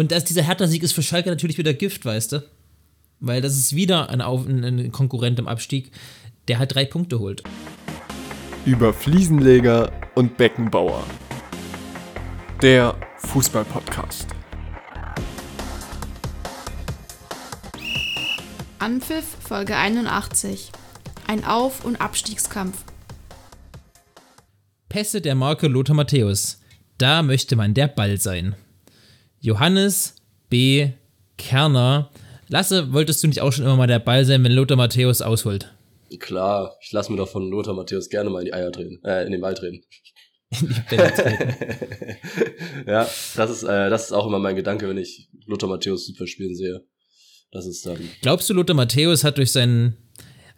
[0.00, 2.42] Und das, dieser Hertha-Sieg ist für Schalke natürlich wieder Gift, weißt du?
[3.18, 5.92] Weil das ist wieder ein, ein Konkurrent im Abstieg,
[6.48, 7.42] der halt drei Punkte holt.
[8.64, 11.04] Über Fliesenleger und Beckenbauer.
[12.62, 14.26] Der Fußball-Podcast.
[18.78, 20.72] Anpfiff Folge 81.
[21.26, 22.84] Ein Auf- und Abstiegskampf.
[24.88, 26.58] Pässe der Marke Lothar Matthäus.
[26.96, 28.56] Da möchte man der Ball sein.
[29.40, 30.16] Johannes
[30.50, 30.90] B.
[31.38, 32.10] Kerner.
[32.48, 35.72] Lasse, wolltest du nicht auch schon immer mal der Ball sein, wenn Lothar Matthäus ausholt?
[36.18, 39.24] Klar, ich lasse mir doch von Lothar Matthäus gerne mal in die Eier drehen, äh,
[39.24, 39.82] in den Ball drehen.
[42.86, 46.26] ja, das ist, äh, das ist auch immer mein Gedanke, wenn ich Lothar Matthäus super
[46.26, 46.84] spielen sehe.
[47.52, 47.98] Das ist dann.
[48.20, 49.96] Glaubst du, Lothar Matthäus hat durch seinen,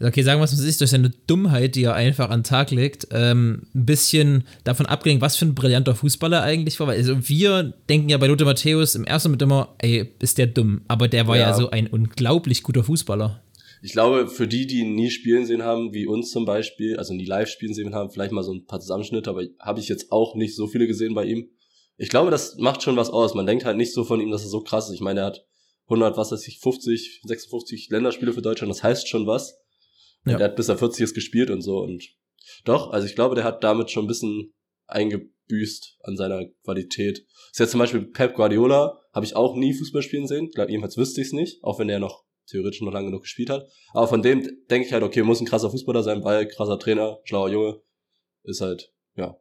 [0.02, 2.70] okay, sagen wir es mal, ist, durch seine Dummheit, die er einfach an den Tag
[2.70, 6.88] legt, ähm, ein bisschen davon abgelenkt, was für ein brillanter Fußballer eigentlich war?
[6.88, 10.82] Also wir denken ja bei Lothar Matthäus im ersten Moment immer, ey, ist der dumm.
[10.88, 13.42] Aber der war ja, ja so ein unglaublich guter Fußballer.
[13.84, 17.14] Ich glaube, für die, die ihn nie spielen sehen haben, wie uns zum Beispiel, also
[17.14, 20.12] nie live spielen sehen haben, vielleicht mal so ein paar Zusammenschnitte, aber habe ich jetzt
[20.12, 21.48] auch nicht so viele gesehen bei ihm.
[21.96, 23.34] Ich glaube, das macht schon was aus.
[23.34, 24.94] Man denkt halt nicht so von ihm, dass er so krass ist.
[24.94, 25.44] Ich meine, er hat
[25.86, 29.61] 100, was weiß ich, 50, 56 Länderspiele für Deutschland, das heißt schon was.
[30.24, 30.38] Ja.
[30.38, 32.04] Der hat bis er 40 ist gespielt und so und
[32.64, 34.52] doch, also ich glaube, der hat damit schon ein bisschen
[34.86, 37.26] eingebüßt an seiner Qualität.
[37.50, 40.50] Ist jetzt zum Beispiel Pep Guardiola, habe ich auch nie Fußball spielen sehen.
[40.54, 43.50] Glaub, jedenfalls wüsste ich es nicht, auch wenn der noch theoretisch noch lange genug gespielt
[43.50, 43.68] hat.
[43.92, 47.18] Aber von dem denke ich halt, okay, muss ein krasser Fußballer sein, weil krasser Trainer,
[47.24, 47.80] schlauer Junge,
[48.44, 49.36] ist halt, ja.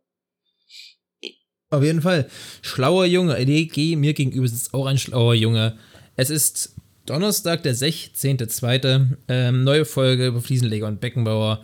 [1.70, 2.30] Auf jeden Fall.
[2.62, 3.38] Schlauer Junge.
[3.38, 5.78] LG, mir gegenüber ist auch ein schlauer Junge.
[6.18, 9.18] Es ist Donnerstag, der 16.02.
[9.28, 11.64] Ähm, neue Folge über Fliesenleger und Beckenbauer.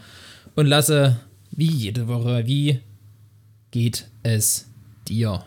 [0.56, 1.20] Und lasse,
[1.52, 2.80] wie jede Woche, wie
[3.72, 4.68] geht es
[5.08, 5.46] dir?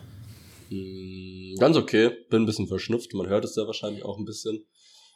[0.69, 2.11] Hm, ganz okay.
[2.29, 3.13] Bin ein bisschen verschnupft.
[3.13, 4.65] Man hört es ja wahrscheinlich auch ein bisschen.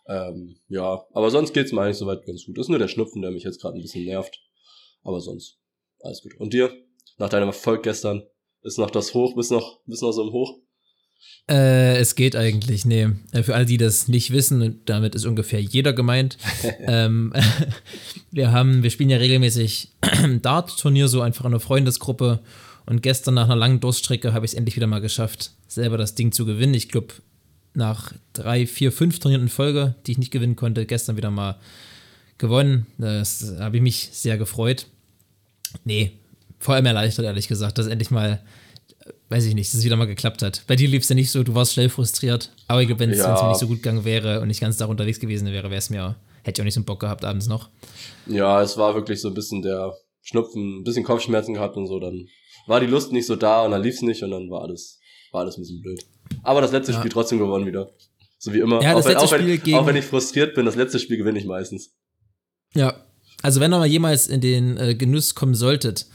[0.07, 2.57] Ähm, ja, aber sonst geht es mir eigentlich soweit ganz gut.
[2.57, 4.37] Ist nur der Schnupfen, der mich jetzt gerade ein bisschen nervt.
[5.03, 5.57] Aber sonst
[6.01, 6.35] alles gut.
[6.37, 6.71] Und dir?
[7.17, 8.23] Nach deinem Erfolg gestern
[8.61, 10.59] ist noch das Hoch, bist noch, bist noch so im Hoch?
[11.47, 13.09] Äh, es geht eigentlich, nee.
[13.31, 16.37] Äh, für alle, die das nicht wissen, damit ist ungefähr jeder gemeint.
[16.79, 17.33] ähm,
[18.31, 19.89] wir haben, wir spielen ja regelmäßig
[20.41, 22.39] Dart-Turnier, so einfach in einer Freundesgruppe.
[22.87, 26.15] Und gestern nach einer langen Durststrecke habe ich es endlich wieder mal geschafft, selber das
[26.15, 26.73] Ding zu gewinnen.
[26.73, 27.13] Ich glaube,
[27.73, 31.59] nach drei, vier, fünf Turnieren in Folge, die ich nicht gewinnen konnte, gestern wieder mal
[32.37, 32.87] gewonnen.
[32.97, 34.87] Das habe ich mich sehr gefreut.
[35.83, 36.11] Nee,
[36.59, 38.41] vor allem erleichtert, ehrlich gesagt, dass endlich mal
[39.29, 40.63] weiß ich nicht, dass es wieder mal geklappt hat.
[40.67, 42.51] Bei dir lief es ja nicht so, du warst schnell frustriert.
[42.67, 43.49] Aber ich glaube, wenn es ja.
[43.49, 46.15] nicht so gut gegangen wäre und ich ganz da unterwegs gewesen wäre, wäre es mir,
[46.43, 47.69] hätte ich auch nicht so einen Bock gehabt abends noch.
[48.27, 51.99] Ja, es war wirklich so ein bisschen der Schnupfen, ein bisschen Kopfschmerzen gehabt und so,
[51.99, 52.27] dann
[52.67, 54.99] war die Lust nicht so da und dann lief es nicht und dann war alles,
[55.31, 56.03] war alles ein bisschen blöd.
[56.41, 56.97] Aber das letzte ja.
[56.97, 57.91] Spiel trotzdem gewonnen wieder.
[58.39, 58.81] So wie immer.
[58.81, 59.77] Ja, das auch, letzte wenn, auch, Spiel gegen...
[59.77, 61.93] auch wenn ich frustriert bin, das letzte Spiel gewinne ich meistens.
[62.73, 63.05] Ja,
[63.41, 66.07] also wenn ihr mal jemals in den äh, Genuss kommen solltet,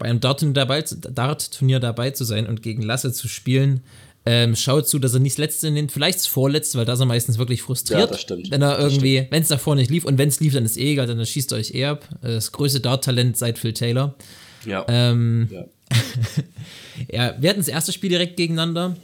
[0.00, 3.82] bei einem Dart-Turnier dabei, Dart dabei zu sein und gegen Lasse zu spielen.
[4.26, 7.00] Ähm, schaut zu, dass er nicht das Letzte nimmt, vielleicht das Vorletzte, weil da ist
[7.00, 8.00] er meistens wirklich frustriert.
[8.00, 8.50] Ja, das stimmt.
[8.50, 10.92] Wenn er irgendwie, wenn es davor nicht lief und wenn es lief, dann ist eh
[10.92, 12.08] egal, dann schießt euch eher ab.
[12.20, 14.14] Das größte Dart-Talent seit Phil Taylor.
[14.66, 14.84] Ja.
[14.88, 15.64] Ähm, ja.
[17.10, 18.96] ja, wir hatten das erste Spiel direkt gegeneinander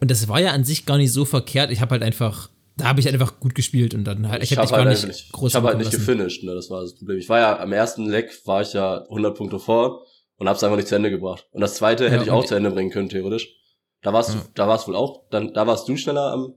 [0.00, 1.70] und das war ja an sich gar nicht so verkehrt.
[1.70, 4.58] Ich habe halt einfach da habe ich einfach gut gespielt und dann halt, ich, ich
[4.58, 7.18] habe halt nicht, nicht groß Ich habe halt nicht gefinisht, ne, das war das Problem.
[7.18, 10.06] Ich war ja am ersten Leck war ich ja 100 Punkte vor
[10.38, 11.46] und hab's einfach nicht zu Ende gebracht.
[11.52, 13.54] Und das zweite ja, hätte ich auch zu Ende bringen können, theoretisch.
[14.02, 14.36] Da warst ja.
[14.36, 16.54] du, da warst wohl auch, dann, da warst du schneller am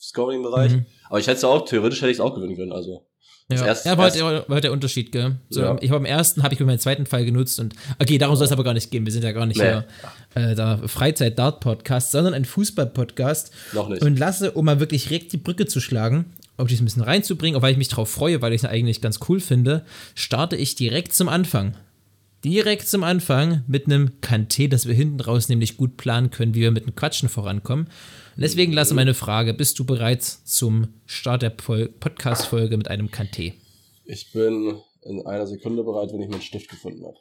[0.00, 0.72] Scoring-Bereich.
[0.72, 0.86] Mhm.
[1.08, 3.06] Aber ich hätte es auch, theoretisch hätte ich es auch gewinnen können, also.
[3.50, 5.36] Ja, erst, ja war, halt, war halt der Unterschied, gell?
[5.50, 5.76] So, ja.
[5.82, 8.46] Ich habe am ersten, habe ich mir meinen zweiten Fall genutzt und okay, darum soll
[8.46, 9.04] es aber gar nicht gehen.
[9.04, 9.64] Wir sind ja gar nicht nee.
[9.64, 9.84] hier
[10.34, 13.52] äh, da Freizeit-Dart-Podcast, sondern ein Fußball-Podcast.
[13.74, 14.00] Noch nicht.
[14.00, 17.58] Und lasse, um mal wirklich direkt die Brücke zu schlagen, um dich ein bisschen reinzubringen,
[17.58, 19.84] auch weil ich mich drauf freue, weil ich es eigentlich ganz cool finde,
[20.14, 21.74] starte ich direkt zum Anfang
[22.44, 26.60] direkt zum Anfang mit einem Kanté, dass wir hinten raus nämlich gut planen können, wie
[26.60, 27.86] wir mit dem Quatschen vorankommen.
[28.36, 33.54] Und deswegen lasse meine Frage, bist du bereit zum Start der Podcast-Folge mit einem Kanté?
[34.04, 37.16] Ich bin in einer Sekunde bereit, wenn ich meinen Stift gefunden habe.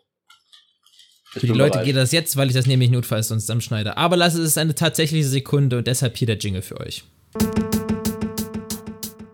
[1.31, 1.85] Für die Leute bereit.
[1.85, 3.95] geht das jetzt, weil ich das nämlich notfalls sonst zusammenschneide.
[3.97, 7.03] Aber lasse es eine tatsächliche Sekunde und deshalb hier der Jingle für euch.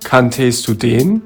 [0.03, 1.23] Kanntest du den?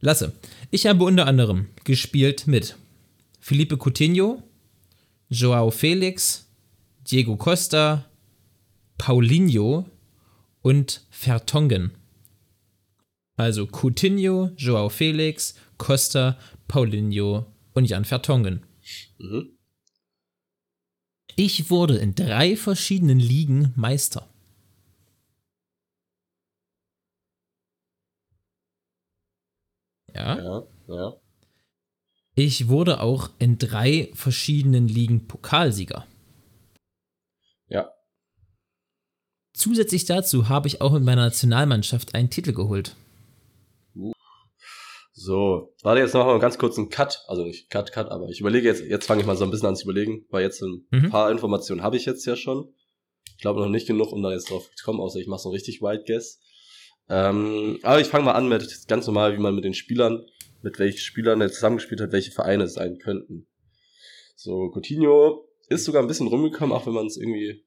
[0.00, 0.32] Lasse,
[0.70, 2.76] ich habe unter anderem gespielt mit
[3.40, 4.42] Felipe Coutinho,
[5.28, 6.48] Joao Felix,
[7.10, 8.04] Diego Costa,
[8.98, 9.86] Paulinho
[10.60, 11.92] und Vertongen.
[13.36, 18.64] Also Coutinho, Joao Felix, Costa, Paulinho und Jan Vertongen.
[19.18, 19.58] Mhm.
[21.36, 24.28] Ich wurde in drei verschiedenen Ligen Meister.
[30.18, 30.38] Ja.
[30.38, 31.16] Ja, ja.
[32.34, 36.06] Ich wurde auch in drei verschiedenen Ligen Pokalsieger.
[37.68, 37.90] Ja.
[39.54, 42.94] Zusätzlich dazu habe ich auch mit meiner Nationalmannschaft einen Titel geholt.
[45.12, 47.24] So, warte, jetzt machen wir ganz kurz einen Cut.
[47.26, 49.66] Also nicht Cut, Cut, aber ich überlege jetzt, jetzt fange ich mal so ein bisschen
[49.66, 51.10] an zu überlegen, weil jetzt ein Mhm.
[51.10, 52.72] paar Informationen habe ich jetzt ja schon.
[53.36, 55.50] Ich glaube noch nicht genug, um da jetzt drauf zu kommen, außer ich mache so
[55.50, 56.40] richtig Wild Guess.
[57.08, 60.26] Ähm, aber ich fange mal an mit ganz normal, wie man mit den Spielern,
[60.62, 63.46] mit welchen Spielern er zusammengespielt hat, welche Vereine es sein könnten.
[64.36, 67.64] So, Coutinho ist sogar ein bisschen rumgekommen, auch wenn man es irgendwie,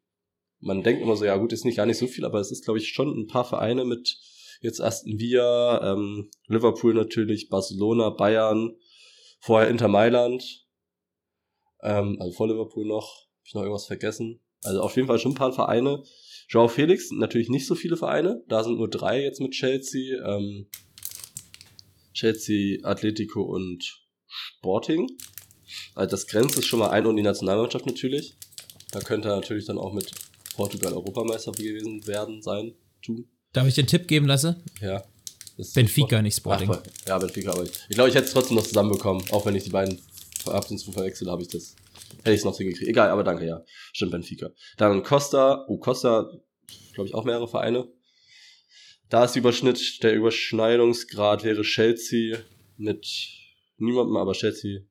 [0.59, 2.65] man denkt immer so, ja gut, ist nicht gar nicht so viel, aber es ist,
[2.65, 4.17] glaube ich, schon ein paar Vereine mit
[4.61, 8.75] jetzt Aston Villa, ähm, Liverpool natürlich, Barcelona, Bayern,
[9.39, 10.65] vorher Inter Mailand,
[11.81, 14.39] ähm, also vor Liverpool noch, hab ich noch irgendwas vergessen.
[14.63, 16.03] Also auf jeden Fall schon ein paar Vereine.
[16.51, 20.67] Joao Felix, natürlich nicht so viele Vereine, da sind nur drei jetzt mit Chelsea, ähm,
[22.13, 25.07] Chelsea, Atletico und Sporting.
[25.95, 28.35] Also das grenzt es schon mal ein und die Nationalmannschaft natürlich.
[28.91, 30.11] Da könnte er natürlich dann auch mit
[30.53, 33.29] Portugal Europameister gewesen werden, sein, tun.
[33.53, 34.57] Darf ich den Tipp geben lassen?
[34.81, 35.05] Ja.
[35.73, 36.69] Benfica, nicht Sporting.
[36.69, 39.23] Ach, ja, Benfica, aber ich, ich glaube, ich hätte es trotzdem noch zusammenbekommen.
[39.31, 40.01] Auch wenn ich die beiden
[40.47, 41.77] ab und zu verwechselt, habe ich das.
[42.19, 42.89] Hätte ich es noch hingekriegt.
[42.89, 43.63] Egal, aber danke, ja.
[43.93, 44.51] Stimmt, Benfica.
[44.77, 46.31] Dann Costa, oh, Costa,
[46.93, 47.91] glaube ich, auch mehrere Vereine.
[49.09, 52.39] Da ist Überschnitt, der Überschneidungsgrad wäre Chelsea
[52.77, 53.05] mit
[53.77, 54.81] niemandem, aber Chelsea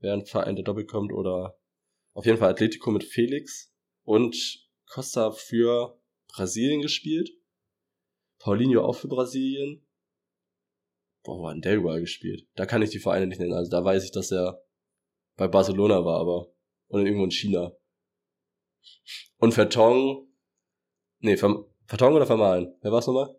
[0.00, 1.58] wäre ein Verein, der doppelt kommt, oder
[2.14, 7.30] auf jeden Fall Atletico mit Felix und Costa für Brasilien gespielt.
[8.38, 9.86] Paulinho auch für Brasilien.
[11.22, 12.46] Boah, wo hat denn der überall gespielt?
[12.54, 13.52] Da kann ich die Vereine nicht nennen.
[13.52, 14.62] Also da weiß ich, dass er
[15.36, 16.52] bei Barcelona war, aber
[16.88, 17.72] und irgendwo in China.
[19.38, 20.28] Und Vertong.
[21.18, 22.76] Nee, Ver, Vertong oder Vermalen?
[22.82, 23.34] Wer war's nochmal?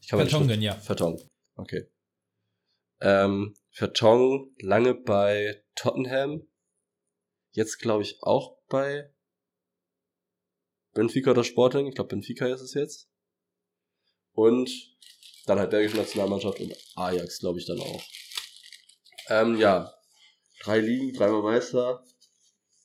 [0.00, 0.74] Ich kann schrift- ja.
[0.74, 1.20] Vertong.
[1.56, 1.86] Okay.
[3.00, 6.46] Ähm, Vertong lange bei Tottenham.
[7.52, 9.12] Jetzt glaube ich auch bei
[10.92, 11.86] Benfica oder Sporting.
[11.86, 13.08] Ich glaube Benfica ist es jetzt.
[14.32, 14.70] Und
[15.46, 18.02] dann halt belgische Nationalmannschaft und Ajax, glaube ich, dann auch.
[19.28, 19.92] Ähm, ja.
[20.62, 22.04] Drei Ligen, dreimal Meister.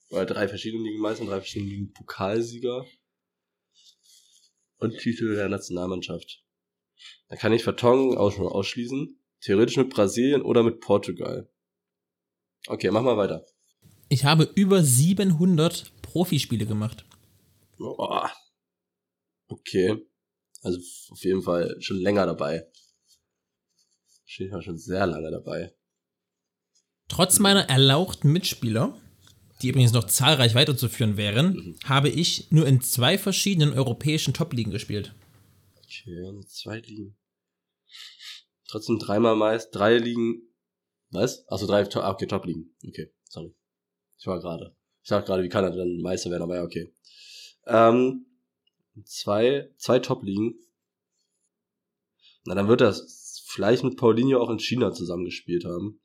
[0.10, 2.86] Oder drei verschiedene Ligen Meister, drei verschiedene Ligen Pokalsieger.
[4.78, 6.44] Und Titel der Nationalmannschaft.
[7.28, 9.20] Da kann ich Vertongen auch schon ausschließen.
[9.42, 11.50] Theoretisch mit Brasilien oder mit Portugal.
[12.68, 13.46] Okay, mach mal weiter.
[14.10, 17.06] Ich habe über 700 Profispiele gemacht.
[17.78, 18.32] Boah.
[19.48, 20.06] Okay.
[20.62, 20.80] Also
[21.12, 22.68] auf jeden Fall schon länger dabei.
[24.26, 25.74] Steht schon sehr lange dabei.
[27.08, 29.00] Trotz meiner erlauchten Mitspieler,
[29.62, 35.14] die übrigens noch zahlreich weiterzuführen wären, habe ich nur in zwei verschiedenen europäischen Top-Ligen gespielt.
[35.84, 37.18] Okay, und zwei Ligen.
[38.68, 40.44] Trotzdem dreimal meist, drei Ligen.
[41.12, 41.48] Was?
[41.48, 42.76] Achso, drei, ah, okay, Top-Ligen.
[42.88, 43.54] Okay, sorry.
[44.20, 44.76] Ich war gerade.
[45.02, 46.94] Ich dachte gerade, wie kann er denn Meister werden, aber ja, okay.
[47.66, 48.26] Ähm,
[49.06, 50.56] zwei, zwei Top-Ligen.
[52.46, 52.96] Na, dann wird er
[53.46, 56.00] vielleicht mit Paulinho auch in China zusammengespielt haben.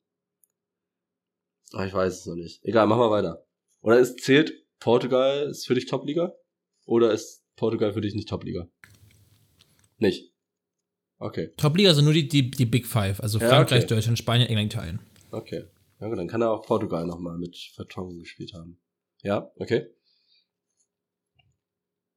[1.72, 2.64] Aber ich weiß es noch nicht.
[2.64, 3.46] Egal, machen wir weiter.
[3.80, 6.34] Oder ist, zählt Portugal ist für dich Top-Liga?
[6.86, 8.68] Oder ist Portugal für dich nicht Top-Liga?
[9.98, 10.32] Nicht.
[11.18, 13.94] Okay, Top-Liga sind nur die, die, die Big Five, also Ja, Frankreich, okay.
[13.94, 15.00] Deutschland, Spanien, England, Italien.
[15.30, 15.64] okay.
[16.00, 18.78] Ja gut, dann kann er auch Portugal nochmal mit Vertongen gespielt haben.
[19.22, 19.86] Ja, okay.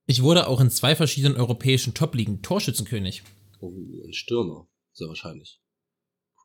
[0.07, 3.23] Ich wurde auch in zwei verschiedenen europäischen Top-Ligen Torschützenkönig.
[3.59, 3.71] Oh,
[4.05, 4.67] ein Stürmer.
[4.93, 5.61] Sehr wahrscheinlich.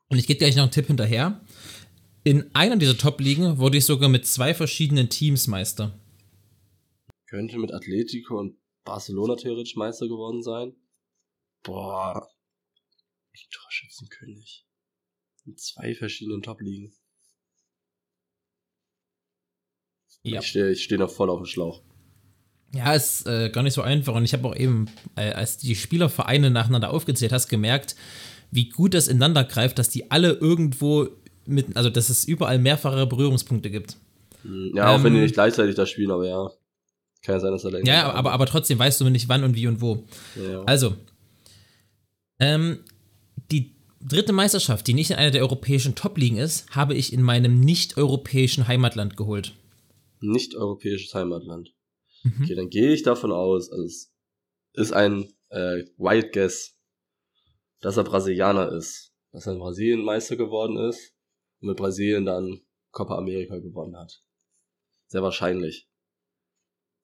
[0.09, 1.41] Und ich gebe gleich noch einen Tipp hinterher.
[2.25, 5.99] In einer dieser Top-Ligen wurde ich sogar mit zwei verschiedenen Teams Meister.
[7.27, 10.73] Könnte mit Atletico und Barcelona theoretisch Meister geworden sein.
[11.63, 12.29] Boah.
[13.51, 14.65] Torschützenkönig.
[15.45, 16.93] In zwei verschiedenen Top-Ligen.
[20.21, 20.39] Ja.
[20.39, 21.83] Ich stehe ich steh noch voll auf dem Schlauch.
[22.73, 24.15] Ja, ist äh, gar nicht so einfach.
[24.15, 27.95] Und ich habe auch eben, äh, als die Spielervereine nacheinander aufgezählt hast, gemerkt,
[28.49, 31.09] wie gut das ineinander greift, dass die alle irgendwo
[31.45, 33.97] mit, also dass es überall mehrfache Berührungspunkte gibt.
[34.73, 36.51] Ja, auch wenn Ähm, die nicht gleichzeitig da spielen, aber ja.
[37.21, 37.87] Kann ja sein, dass er länger.
[37.87, 40.03] Ja, aber, aber trotzdem weißt du nicht wann und wie und wo.
[40.35, 40.63] Ja.
[40.63, 40.95] Also,
[42.39, 42.79] ähm,
[43.51, 47.61] die dritte Meisterschaft, die nicht in einer der europäischen Top-Ligen ist, habe ich in meinem
[47.61, 49.53] nicht-europäischen Heimatland geholt.
[50.19, 51.73] nicht europäisches Heimatland.
[52.23, 52.43] Mhm.
[52.43, 54.11] Okay, dann gehe ich davon aus, also es
[54.73, 56.75] ist ein äh, Wild Guess,
[57.79, 61.12] dass er Brasilianer ist, dass er in Brasilien Meister geworden ist
[61.63, 64.21] und mit Brasilien dann Copa America gewonnen hat.
[65.07, 65.89] Sehr wahrscheinlich.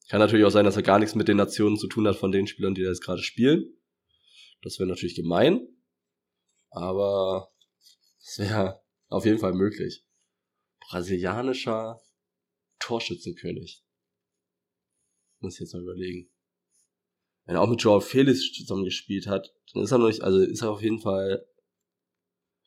[0.10, 2.32] Kann natürlich auch sein, dass er gar nichts mit den Nationen zu tun hat von
[2.32, 3.78] den Spielern, die da jetzt gerade spielen.
[4.62, 5.66] Das wäre natürlich gemein.
[6.72, 7.54] Aber
[8.20, 10.06] es wäre auf jeden Fall möglich.
[10.82, 12.02] Brasilianischer
[12.80, 13.84] Torschützenkönig.
[15.40, 16.30] Muss ich jetzt mal überlegen.
[17.46, 20.40] Wenn er auch mit Joao Felix zusammen gespielt hat, dann ist er noch nicht, also
[20.40, 21.48] ist er auf jeden Fall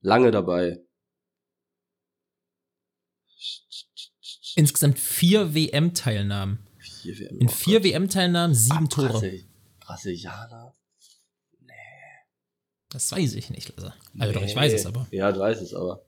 [0.00, 0.82] lange dabei.
[4.56, 6.58] Insgesamt vier WM-Teilnahmen.
[6.78, 7.84] Vier WM In oh vier.
[7.84, 9.08] WM-Teilnahmen sieben Ah, Tore.
[9.08, 9.44] Brasil
[9.80, 10.74] Brasilianer?
[12.90, 13.94] Das weiß ich nicht, Lasse.
[14.18, 14.60] Also doch, ich Nee.
[14.60, 15.06] weiß es aber.
[15.10, 16.04] Ja, du weißt es aber.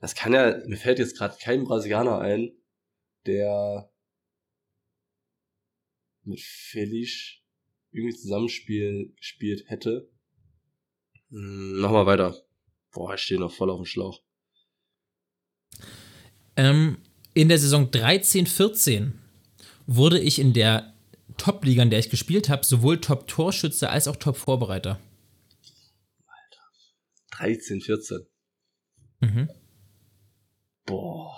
[0.00, 2.52] Das kann ja, mir fällt jetzt gerade kein Brasilianer ein,
[3.26, 3.90] der
[6.22, 7.38] mit Felix
[7.90, 10.08] irgendwie zusammenspielen gespielt hätte.
[11.30, 12.40] Hm, Nochmal weiter.
[12.92, 14.22] Boah, ich stehe noch voll auf dem Schlauch.
[16.56, 16.98] Ähm,
[17.38, 19.12] in der Saison 13-14
[19.86, 20.92] wurde ich in der
[21.36, 25.00] Top-Liga, in der ich gespielt habe, sowohl Top-Torschütze als auch Top-Vorbereiter.
[27.30, 28.26] 13, 14.
[29.20, 29.48] Mhm.
[30.84, 31.36] Boah,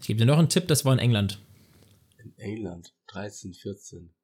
[0.00, 1.38] Ich gebe dir noch einen Tipp, das war in England.
[2.18, 2.92] in England.
[3.06, 4.14] 13, 14.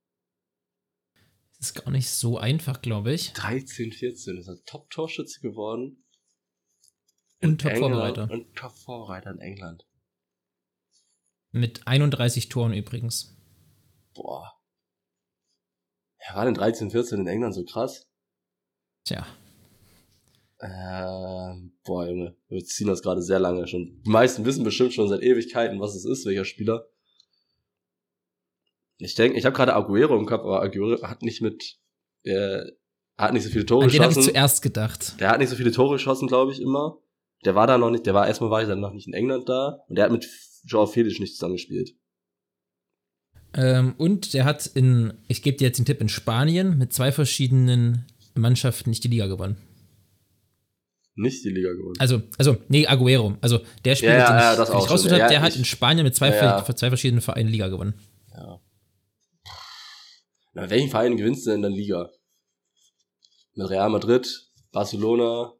[1.56, 3.32] Das ist gar nicht so einfach, glaube ich.
[3.32, 6.04] 13, 14 ist er Top-Torschütze geworden.
[7.42, 8.28] Und Top-Vorbereiter.
[8.30, 9.86] Und Top-Vorbereiter in England.
[11.52, 13.36] Mit 31 Toren übrigens.
[14.14, 14.52] Boah.
[16.28, 18.06] Ja, war denn 13, 14 in England so krass?
[19.04, 19.26] Tja.
[20.60, 24.02] Ähm, boah, Junge, wir ziehen das gerade sehr lange schon.
[24.04, 26.86] Die meisten wissen bestimmt schon seit Ewigkeiten, was es ist, welcher Spieler.
[28.98, 31.78] Ich denke, ich habe gerade Aguero im Kopf, aber Aguero hat nicht mit,
[32.24, 32.62] äh,
[33.16, 34.34] hat nicht so viele Tore An den habe ich geschossen.
[34.34, 35.18] zuerst gedacht.
[35.18, 36.98] Der hat nicht so viele Tore geschossen, glaube ich, immer.
[37.44, 39.48] Der war da noch nicht, der war erstmal war ich dann noch nicht in England
[39.48, 40.28] da und der hat mit
[40.64, 41.94] Joao Felix nicht zusammengespielt.
[43.54, 47.10] Ähm, und der hat in, ich gebe dir jetzt den Tipp, in Spanien mit zwei
[47.12, 49.56] verschiedenen Mannschaften nicht die Liga gewonnen.
[51.16, 51.96] Nicht die Liga gewonnen.
[51.98, 53.36] Also, also, nee, Aguero.
[53.40, 56.04] Also, der Spieler, Ja, ja, den ich, ja, rausgesucht habe, der hat ich- in Spanien
[56.04, 57.94] mit zwei, Ja, zwei verschiedenen Vereinen Liga gewonnen.
[58.32, 58.60] Ja.
[60.52, 62.10] Na, welchen Verein gewinnst du denn in der Liga?
[63.54, 65.52] Mit Real Madrid, Barcelona,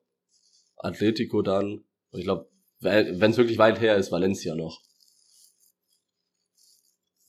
[0.83, 1.85] Atletico dann.
[2.11, 2.49] Und ich glaube,
[2.81, 4.81] wenn es wirklich weit her ist, Valencia noch.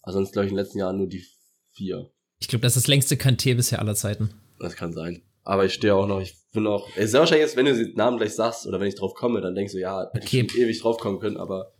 [0.01, 1.25] Also sonst glaube ich in den letzten Jahren nur die
[1.73, 2.11] vier.
[2.39, 4.33] Ich glaube, das ist das längste Kanté bisher aller Zeiten.
[4.59, 5.21] Das kann sein.
[5.43, 7.75] Aber ich stehe auch noch, ich bin auch, es ist sehr wahrscheinlich jetzt, wenn du
[7.75, 10.47] den Namen gleich sagst oder wenn ich drauf komme, dann denkst du, ja, hätte Okay.
[10.47, 11.73] ich ewig drauf kommen können, aber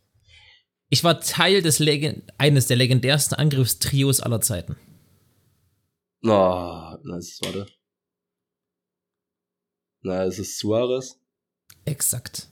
[0.90, 4.76] Ich war Teil des Legen eines der legendärsten Angriffstrios aller Zeiten.
[6.22, 7.68] na, na, es ist, warte.
[10.02, 11.20] Na, es ist Suarez.
[11.86, 12.48] Exakt.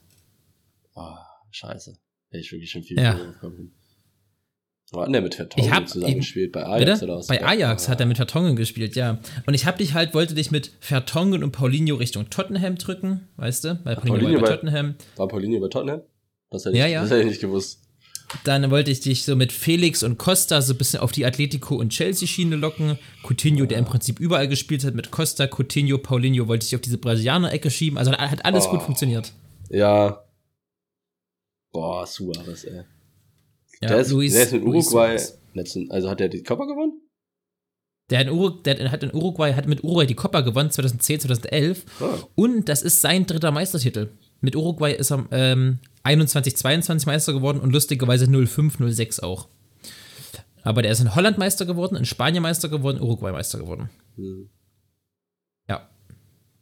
[0.96, 1.16] Oh,
[1.52, 1.98] scheiße.
[2.32, 3.14] Hätte ich wirklich schon viel Ja.
[3.14, 3.72] früher drauf kommen können.
[4.92, 6.52] Wo hat denn der mit Vertongen Ich hab zusammen eben- gespielt?
[6.52, 7.06] Bei Ajax Bitte?
[7.06, 7.28] oder was?
[7.28, 9.20] Bei Ajax hat er mit Vertongen gespielt, ja.
[9.46, 13.66] Und ich hab dich halt, wollte dich mit Vertongen und Paulinho Richtung Tottenham drücken, weißt
[13.66, 13.80] du?
[13.84, 14.96] Weil Paulinho, Paulinho war bei bei- Tottenham.
[15.16, 16.02] War Paulinho bei Tottenham?
[16.50, 17.02] Das hätte Ja, ich, ja.
[17.02, 17.82] Das hätte ich nicht gewusst.
[18.44, 21.76] Dann wollte ich dich so mit Felix und Costa so ein bisschen auf die Atletico
[21.76, 22.98] und Chelsea-Schiene locken.
[23.24, 26.98] Coutinho, der im Prinzip überall gespielt hat, mit Costa, Coutinho, Paulinho, wollte ich auf diese
[27.00, 27.98] Brasilianer-Ecke schieben.
[27.98, 28.72] Also hat alles Oh.
[28.72, 29.34] gut funktioniert.
[29.70, 30.24] Ja.
[31.72, 32.84] Boah, Suarez, ey.
[33.82, 35.18] Ja, der, ist, Luis- der ist Luis Uruguay.
[35.54, 37.02] Letzten, also hat er die Copa gewonnen?
[38.10, 41.20] Der hat, in Uru der hat in Uruguay, hat mit Uruguay die Copa gewonnen, 2010,
[41.22, 41.86] 2011.
[42.02, 42.18] Ah.
[42.36, 44.10] Und das ist sein dritter Meistertitel.
[44.42, 49.48] Mit Uruguay ist er ähm, 21, 22 Meister geworden und lustigerweise 05, 06 auch.
[50.64, 53.90] Aber der ist in Holland Meister geworden, in Spanien Meister geworden, Uruguay Meister geworden.
[54.16, 54.50] Hm.
[55.68, 55.90] Ja.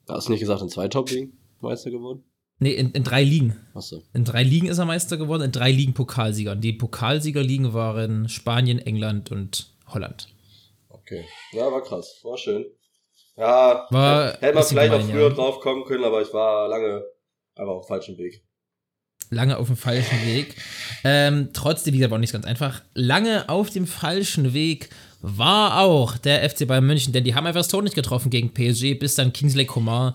[0.08, 2.24] Hast du nicht gesagt, in zwei Top-Ligen Meister geworden?
[2.60, 3.56] Nee, in, in drei Ligen.
[3.74, 4.02] Achso.
[4.14, 6.54] In drei Ligen ist er Meister geworden, in drei Ligen Pokalsieger.
[6.54, 10.28] Und die Pokalsiegerligen waren Spanien, England und Holland.
[10.90, 11.26] Okay.
[11.52, 12.20] Ja, war krass.
[12.24, 12.66] War schön.
[13.36, 15.34] Ja, War hätte man vielleicht auch gemein, früher ja.
[15.36, 17.04] drauf kommen können, aber ich war lange
[17.60, 18.44] einfach auf dem falschen Weg.
[19.30, 20.56] Lange auf dem falschen Weg.
[21.04, 22.82] Ähm, trotzdem, wie gesagt, nicht ganz einfach.
[22.94, 24.90] Lange auf dem falschen Weg
[25.22, 28.54] war auch der FC Bayern München, denn die haben einfach das Tor nicht getroffen gegen
[28.54, 30.14] PSG, bis dann Kingsley Coman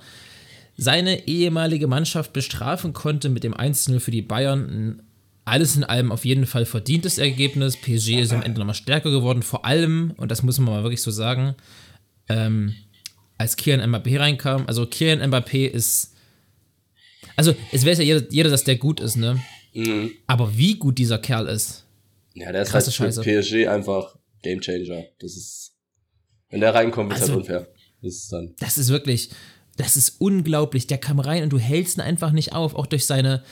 [0.76, 5.02] seine ehemalige Mannschaft bestrafen konnte mit dem 1-0 für die Bayern.
[5.44, 7.76] Alles in allem auf jeden Fall verdientes Ergebnis.
[7.76, 11.02] PSG ist am Ende nochmal stärker geworden, vor allem, und das muss man mal wirklich
[11.02, 11.54] so sagen,
[12.28, 12.74] ähm,
[13.38, 14.64] als Kian Mbappé reinkam.
[14.66, 16.11] Also Kian Mbappé ist.
[17.36, 19.40] Also, es weiß ja jeder, jeder, dass der gut ist, ne?
[19.74, 20.10] Mhm.
[20.26, 21.84] Aber wie gut dieser Kerl ist.
[22.34, 25.04] Ja, der ist halt für PSG einfach Gamechanger.
[25.20, 25.72] Das ist,
[26.50, 27.68] wenn der reinkommt, ist Also- halt unfair.
[28.02, 29.30] Das ist dann, Das ist wirklich,
[29.76, 30.86] das ist unglaublich.
[30.88, 33.44] Der kam rein und du hältst ihn einfach nicht auf, auch durch seine,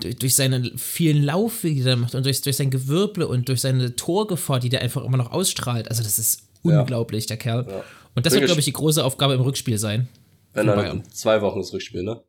[0.00, 3.60] durch, durch seine vielen Laufwege, die er macht und durch, durch sein Gewirble und durch
[3.60, 5.88] seine Torgefahr, die der einfach immer noch ausstrahlt.
[5.90, 6.80] Also das ist Ja.
[6.80, 7.66] unglaublich, der Kerl.
[7.68, 7.84] Ja.
[8.14, 10.08] Und das Bin wird, glaube ich, die große Aufgabe im Rückspiel sein.
[10.54, 12.22] Wenn dann in zwei Wochen das Rückspiel, ne?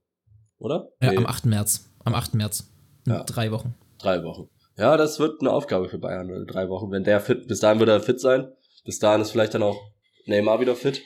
[0.59, 0.89] Oder?
[1.01, 1.45] Ja, Nee, am 8.
[1.45, 1.89] März.
[2.03, 2.33] Am 8.
[2.35, 2.69] März.
[3.05, 3.23] In Ja.
[3.23, 3.73] drei Wochen.
[3.99, 4.49] drei Wochen.
[4.77, 6.91] Ja, das wird eine Aufgabe für Bayern, äh, drei Wochen.
[6.91, 8.47] Wenn der fit, bis dahin wird er fit sein.
[8.85, 9.79] Bis dahin ist vielleicht dann auch
[10.27, 11.01] Neymar wieder fit.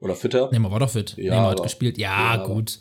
[0.00, 0.50] Oder fitter.
[0.50, 1.14] Neymar war doch fit.
[1.16, 1.96] Ja, Neymar hat aber- gespielt.
[1.96, 2.78] Ja, ja, gut.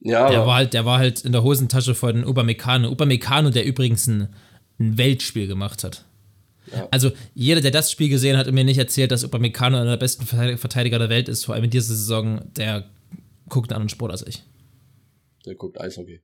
[0.00, 2.90] Ja, Der aber war halt, der war halt in der Hosentasche von Upamecano.
[2.90, 4.28] Upamecano, der übrigens ein,
[4.78, 6.04] ein Weltspiel gemacht hat.
[6.72, 6.86] Ja.
[6.90, 9.96] Also jeder, der das Spiel gesehen hat und mir nicht erzählt, dass Upamecano einer der
[9.96, 12.84] besten Verteidiger der Welt ist, vor allem in dieser Saison, der
[13.48, 14.42] guckt einen anderen Sport als ich.
[15.44, 16.22] Der guckt Eishockey.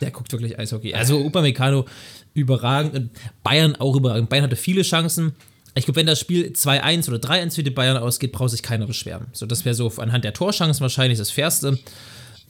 [0.00, 0.94] Der guckt wirklich Eishockey.
[0.94, 1.86] Also Upamecano
[2.34, 3.10] überragend
[3.42, 4.28] Bayern auch überragend.
[4.28, 5.34] Bayern hatte viele Chancen.
[5.76, 8.86] Ich glaube, wenn das Spiel 2-1 oder 3-1 für die Bayern ausgeht, braucht sich keiner
[8.86, 9.26] beschweren.
[9.32, 11.78] So, das wäre so anhand der Torchancen wahrscheinlich das Fairste.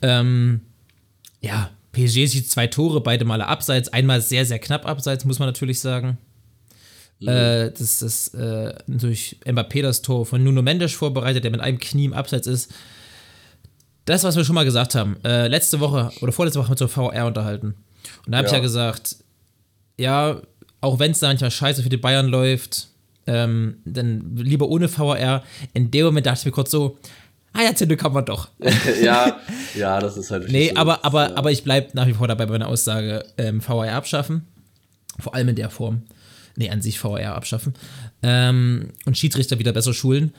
[0.02, 0.60] Ähm,
[1.40, 3.90] ja, PSG sieht zwei Tore, beide Male abseits.
[3.90, 6.18] Einmal sehr, sehr knapp abseits, muss man natürlich sagen.
[7.22, 11.78] Äh, das ist äh, durch Mbappé das Tor von Nuno Mendes vorbereitet, der mit einem
[11.78, 12.72] Knie im Abseits ist.
[14.04, 16.82] Das, was wir schon mal gesagt haben, äh, letzte Woche oder vorletzte Woche haben wir
[16.84, 17.74] uns zur VR unterhalten.
[18.26, 18.58] Und da habe ich Ja.
[18.58, 19.16] ja gesagt,
[19.98, 20.40] ja,
[20.80, 22.88] auch wenn es da manchmal scheiße für die Bayern läuft,
[23.26, 25.42] ähm, dann lieber ohne VR.
[25.72, 26.98] In dem Moment dachte ich mir kurz so,
[27.54, 28.48] ah ja, Zünde kann man doch.
[29.02, 29.38] ja,
[29.74, 30.76] ja, das ist halt Nee, so.
[30.76, 31.36] aber, aber, ja.
[31.36, 34.46] aber ich bleibe nach wie vor dabei bei meiner Aussage, ähm, VR abschaffen.
[35.18, 36.02] Vor allem in der Form.
[36.56, 37.72] Nee, an sich VR abschaffen.
[38.22, 40.34] Ähm, und Schiedsrichter wieder besser schulen.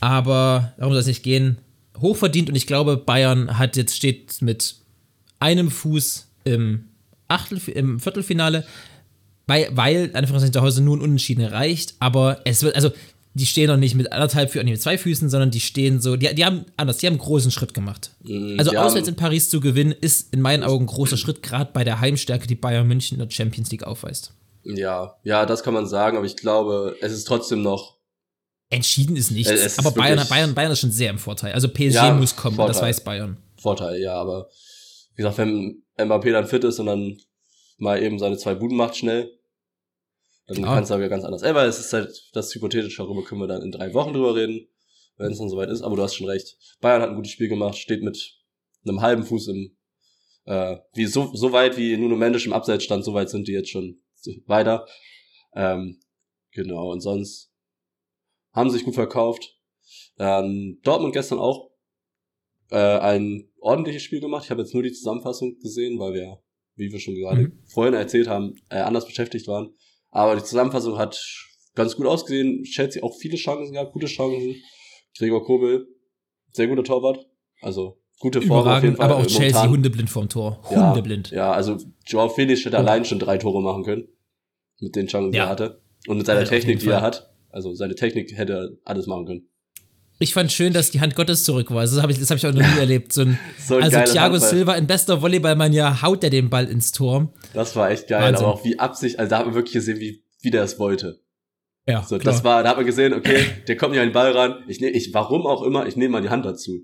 [0.00, 1.58] Aber darum soll es nicht gehen.
[2.00, 4.76] Hochverdient und ich glaube, Bayern hat jetzt steht mit
[5.38, 6.88] einem Fuß im,
[7.28, 8.64] Achtel, im Viertelfinale,
[9.46, 11.94] weil, weil einfach zu Hause nur ein Unentschieden reicht.
[11.98, 12.90] Aber es wird, also
[13.34, 16.16] die stehen noch nicht mit anderthalb Füßen, nee, mit zwei Füßen, sondern die stehen so,
[16.16, 18.10] die, die haben anders, die haben einen großen Schritt gemacht.
[18.22, 21.70] Mm, Also auswärts in Paris zu gewinnen, ist in meinen Augen ein großer Schritt, gerade
[21.72, 24.32] bei der Heimstärke, die Bayern München in der Champions League aufweist.
[24.64, 27.96] Ja, ja, das kann man sagen, aber ich glaube, es ist trotzdem noch.
[28.70, 31.52] Entschieden ist nichts, es ist aber Bayern, Bayern, Bayern ist schon sehr im Vorteil.
[31.52, 32.88] Also PSG Ja, muss kommen, und das Vorteil.
[32.90, 33.36] weiß Bayern.
[33.56, 34.48] Vorteil, ja, aber
[35.14, 37.18] wie gesagt, wenn Mbappé dann fit ist und dann
[37.78, 39.28] mal eben seine zwei Buden macht schnell,
[40.46, 40.74] dann Ja.
[40.74, 41.42] kann es aber ganz anders.
[41.42, 44.68] Aber es ist halt das Hypothetische, darüber können wir dann in drei Wochen drüber reden,
[45.16, 45.82] wenn es dann soweit ist.
[45.82, 46.56] Aber du hast schon recht.
[46.80, 48.36] Bayern hat ein gutes Spiel gemacht, steht mit
[48.86, 49.76] einem halben Fuß im,
[50.44, 53.52] äh, wie so, so weit wie Nuno Mendes im Abseits stand, so weit sind die
[53.52, 54.00] jetzt schon
[54.46, 54.86] weiter.
[55.54, 56.00] Ähm,
[56.52, 57.49] genau, und sonst
[58.52, 59.56] haben sich gut verkauft.
[60.18, 61.70] Ähm, Dortmund gestern auch
[62.70, 64.44] äh, ein ordentliches Spiel gemacht.
[64.44, 66.38] Ich habe jetzt nur die Zusammenfassung gesehen, weil wir,
[66.76, 67.58] wie wir schon gerade Mhm.
[67.72, 69.74] vorhin erzählt haben, äh, anders beschäftigt waren.
[70.10, 71.20] Aber die Zusammenfassung hat
[71.74, 72.62] ganz gut ausgesehen.
[72.64, 74.56] Chelsea auch viele Chancen gehabt, gute Chancen.
[75.18, 75.86] Gregor Kobel,
[76.52, 77.26] sehr guter Torwart.
[77.62, 79.06] Also gute Form auf jeden Überragend, Fall.
[79.06, 79.70] aber auch Äh, Chelsea momentan.
[79.70, 80.62] hundeblind vorm Tor.
[80.70, 81.30] Ja, Hundeblind.
[81.30, 84.08] Ja, also Joao Felix hätte allein schon drei Tore machen können.
[84.80, 85.44] Mit den Chancen, die Ja.
[85.44, 85.82] er hatte.
[86.06, 87.29] Und mit seiner Ja, Technik, die er hat.
[87.50, 89.46] Also seine Technik hätte er alles machen können.
[90.22, 91.80] Ich fand schön, dass die Hand Gottes zurück war.
[91.82, 93.12] Das habe ich, das hab ich auch noch nie erlebt.
[93.12, 94.40] So ein, So ein also Thiago Handball.
[94.50, 97.32] Silva in bester Volleyballmanier haut er den Ball ins Tor.
[97.54, 98.44] Das war echt geil, Wahnsinn.
[98.44, 101.20] aber auch wie Absicht, also da hat man wirklich gesehen, wie, wie der es wollte.
[101.88, 102.34] Ja, So, klar.
[102.34, 104.62] das war, da hat man gesehen, okay, der kommt nicht an den Ball ran.
[104.68, 106.80] Ich nehme, ich, warum auch immer, ich nehme mal die Hand dazu.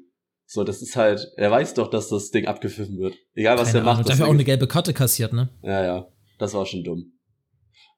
[0.46, 3.14] So, das ist halt, er weiß doch, dass das Ding abgepfiffen wird.
[3.34, 3.94] Egal was Keine er macht.
[3.96, 4.04] Ahnung.
[4.06, 5.50] das Dafür auch eine gelbe Karte kassiert, ne?
[5.62, 6.06] ja, ja,
[6.38, 7.12] das war schon dumm.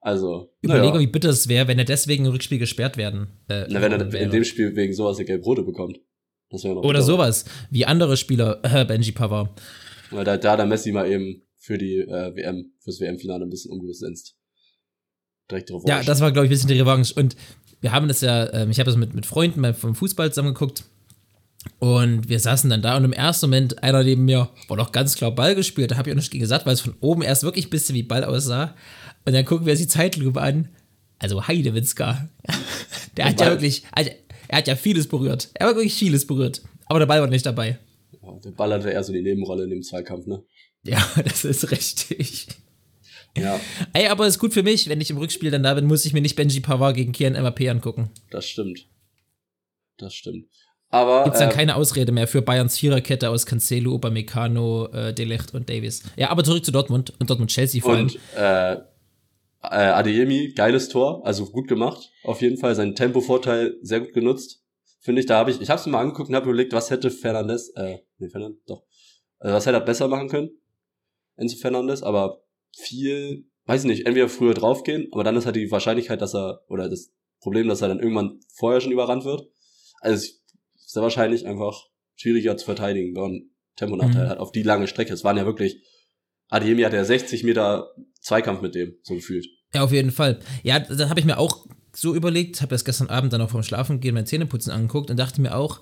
[0.01, 0.99] Also, Überlege, naja.
[1.01, 3.27] wie bitter es wäre, wenn er deswegen im Rückspiel gesperrt werden.
[3.49, 4.23] Äh, Na, wenn er wäre.
[4.23, 5.99] in dem Spiel wegen sowas eine gelb-rote bekommt.
[6.49, 7.03] Das wäre noch Oder bitter.
[7.03, 9.61] sowas, wie andere Spieler, äh, Benji Pavard.
[10.11, 13.71] Weil da, da der Messi mal eben für die äh, WM, fürs WM-Finale ein bisschen
[13.71, 14.35] umgesetzt.
[15.51, 15.83] Direkt drauf.
[15.85, 17.13] Ja, das war, glaube ich, ein bisschen die Revanche.
[17.15, 17.35] Und
[17.81, 20.85] wir haben das ja, ähm, ich habe das mit, mit Freunden beim, vom Fußball zusammengeguckt.
[21.79, 25.15] Und wir saßen dann da und im ersten Moment, einer neben mir, war doch ganz
[25.15, 25.91] klar Ball gespielt.
[25.91, 28.03] Da habe ich auch nicht gesagt, weil es von oben erst wirklich ein bisschen wie
[28.03, 28.75] Ball aussah.
[29.25, 30.69] Und dann gucken wir uns die Zeitlupe an.
[31.19, 32.29] Also Heidewitzka.
[33.17, 34.09] Der hat ja wirklich, also,
[34.47, 35.49] er hat ja vieles berührt.
[35.53, 36.61] Er hat wirklich vieles berührt.
[36.85, 37.77] Aber der Ball war nicht dabei.
[38.43, 40.43] Der Ball hatte eher so die Nebenrolle in dem Zweikampf, ne?
[40.83, 42.47] Ja, das ist richtig.
[43.37, 43.59] Ja,
[43.93, 46.13] Ey, aber ist gut für mich, wenn ich im Rückspiel dann da bin, muss ich
[46.13, 48.09] mir nicht Benji Pavard gegen Kian Mbappé angucken.
[48.31, 48.87] das stimmt.
[49.97, 50.47] Das stimmt.
[50.89, 55.53] Aber Gibt's dann äh, keine Ausrede mehr für Bayerns Viererkette aus Cancelo, Upamecano, äh, Delicht
[55.53, 56.03] und Davis.
[56.17, 58.07] Ja, aber zurück zu Dortmund und Dortmund-Chelsea vor allem.
[58.07, 58.77] und äh, äh,
[59.61, 62.73] Adeyemi, geiles Tor, also gut gemacht, auf jeden Fall.
[62.73, 64.63] Seinen Tempovorteil sehr gut genutzt,
[64.99, 65.27] finde ich.
[65.27, 67.69] Da habe ich, ich habe es mir mal angeguckt und habe überlegt, was hätte Fernandes,
[67.75, 68.83] äh, nee, Fernandes, doch,
[69.37, 70.49] also was hätte er besser machen können,
[71.35, 72.41] Enzo Fernandes, aber
[72.75, 76.61] viel, weiß ich nicht, entweder früher draufgehen, aber dann ist halt die Wahrscheinlichkeit, dass er,
[76.67, 79.47] oder das Problem, dass er dann irgendwann vorher schon überrannt wird.
[80.01, 80.38] Also
[80.91, 83.41] sehr wahrscheinlich einfach schwieriger zu verteidigen, wenn man
[83.75, 84.29] Temponachteil Mhm.
[84.29, 85.13] hat auf die lange Strecke.
[85.13, 85.77] Es waren ja wirklich
[86.49, 89.45] Adeyemi hat ja 60 Meter Zweikampf mit dem, so gefühlt.
[89.73, 90.39] Ja, auf jeden Fall.
[90.63, 93.61] Ja, da habe ich mir auch so überlegt, habe das gestern Abend dann auch vorm
[93.61, 95.79] Schlafen gehen, mein Zähneputzen angeguckt und dachte mir auch,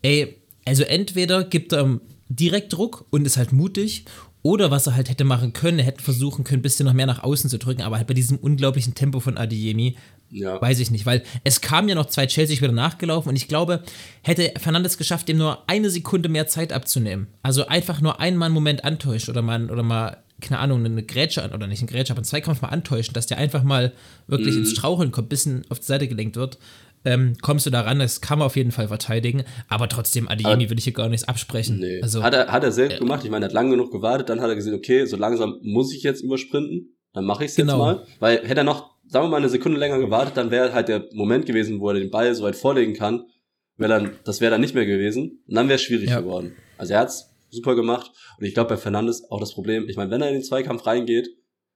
[0.00, 4.06] ey, also entweder gibt er direkt Druck und ist halt mutig
[4.48, 7.04] oder was er halt hätte machen können, er hätte versuchen können, ein bisschen noch mehr
[7.04, 9.98] nach außen zu drücken, aber halt bei diesem unglaublichen Tempo von Adeyemi,
[10.30, 10.58] Ja.
[10.58, 13.82] weiß ich nicht, weil es kamen ja noch zwei Chelsea wieder nachgelaufen und ich glaube,
[14.22, 17.26] hätte Fernandes geschafft, dem nur eine Sekunde mehr Zeit abzunehmen.
[17.42, 21.42] Also einfach nur einmal einen Moment antäuscht oder mal, oder mal keine Ahnung, eine Grätsche
[21.42, 23.92] an, oder nicht eine Grätsche, aber einen Zweikampf mal antäuschen, dass der einfach mal
[24.28, 26.58] wirklich ins Straucheln kommt, bisschen auf die Seite gelenkt wird.
[27.04, 30.68] Ähm, kommst du da ran, das kann man auf jeden Fall verteidigen, aber trotzdem, Adeyemi
[30.70, 31.78] will ich hier gar nichts absprechen.
[31.78, 32.00] Nee.
[32.02, 33.24] Also, hat, er, hat er selbst gemacht.
[33.24, 34.28] Ich meine, er hat lang genug gewartet.
[34.28, 36.96] Dann hat er gesehen, okay, so langsam muss ich jetzt übersprinten.
[37.14, 37.90] Dann mache ich es Genau.
[37.90, 38.06] jetzt mal.
[38.20, 41.06] Weil hätte er noch, sagen wir mal, eine Sekunde länger gewartet, dann wäre halt der
[41.12, 43.24] Moment gewesen, wo er den Ball so weit vorlegen kann.
[43.76, 45.42] Wär dann, das wäre dann nicht mehr gewesen.
[45.46, 46.20] Und dann wäre es schwierig Ja.
[46.20, 46.54] geworden.
[46.76, 48.10] Also er hat's super gemacht.
[48.38, 49.88] Und ich glaube, bei Fernandes auch das Problem.
[49.88, 51.28] Ich meine, wenn er in den Zweikampf reingeht,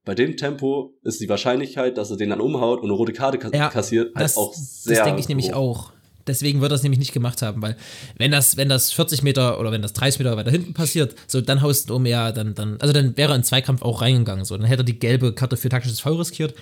[0.04, 3.38] bei dem Tempo ist die Wahrscheinlichkeit, dass er den dann umhaut und eine rote Karte
[3.38, 5.92] ka Ja, kassiert, halt das, auch sehr das denke ich nämlich auch.
[6.26, 7.76] Deswegen wird er es nämlich nicht gemacht haben, weil
[8.16, 11.40] wenn das, wenn das 40 Meter oder wenn das 30 Meter weiter hinten passiert, so
[11.40, 14.44] dann haust du um, ja, dann, dann, also dann wäre er in Zweikampf auch reingegangen,
[14.44, 16.54] so, dann hätte er die gelbe Karte für taktisches Foul riskiert.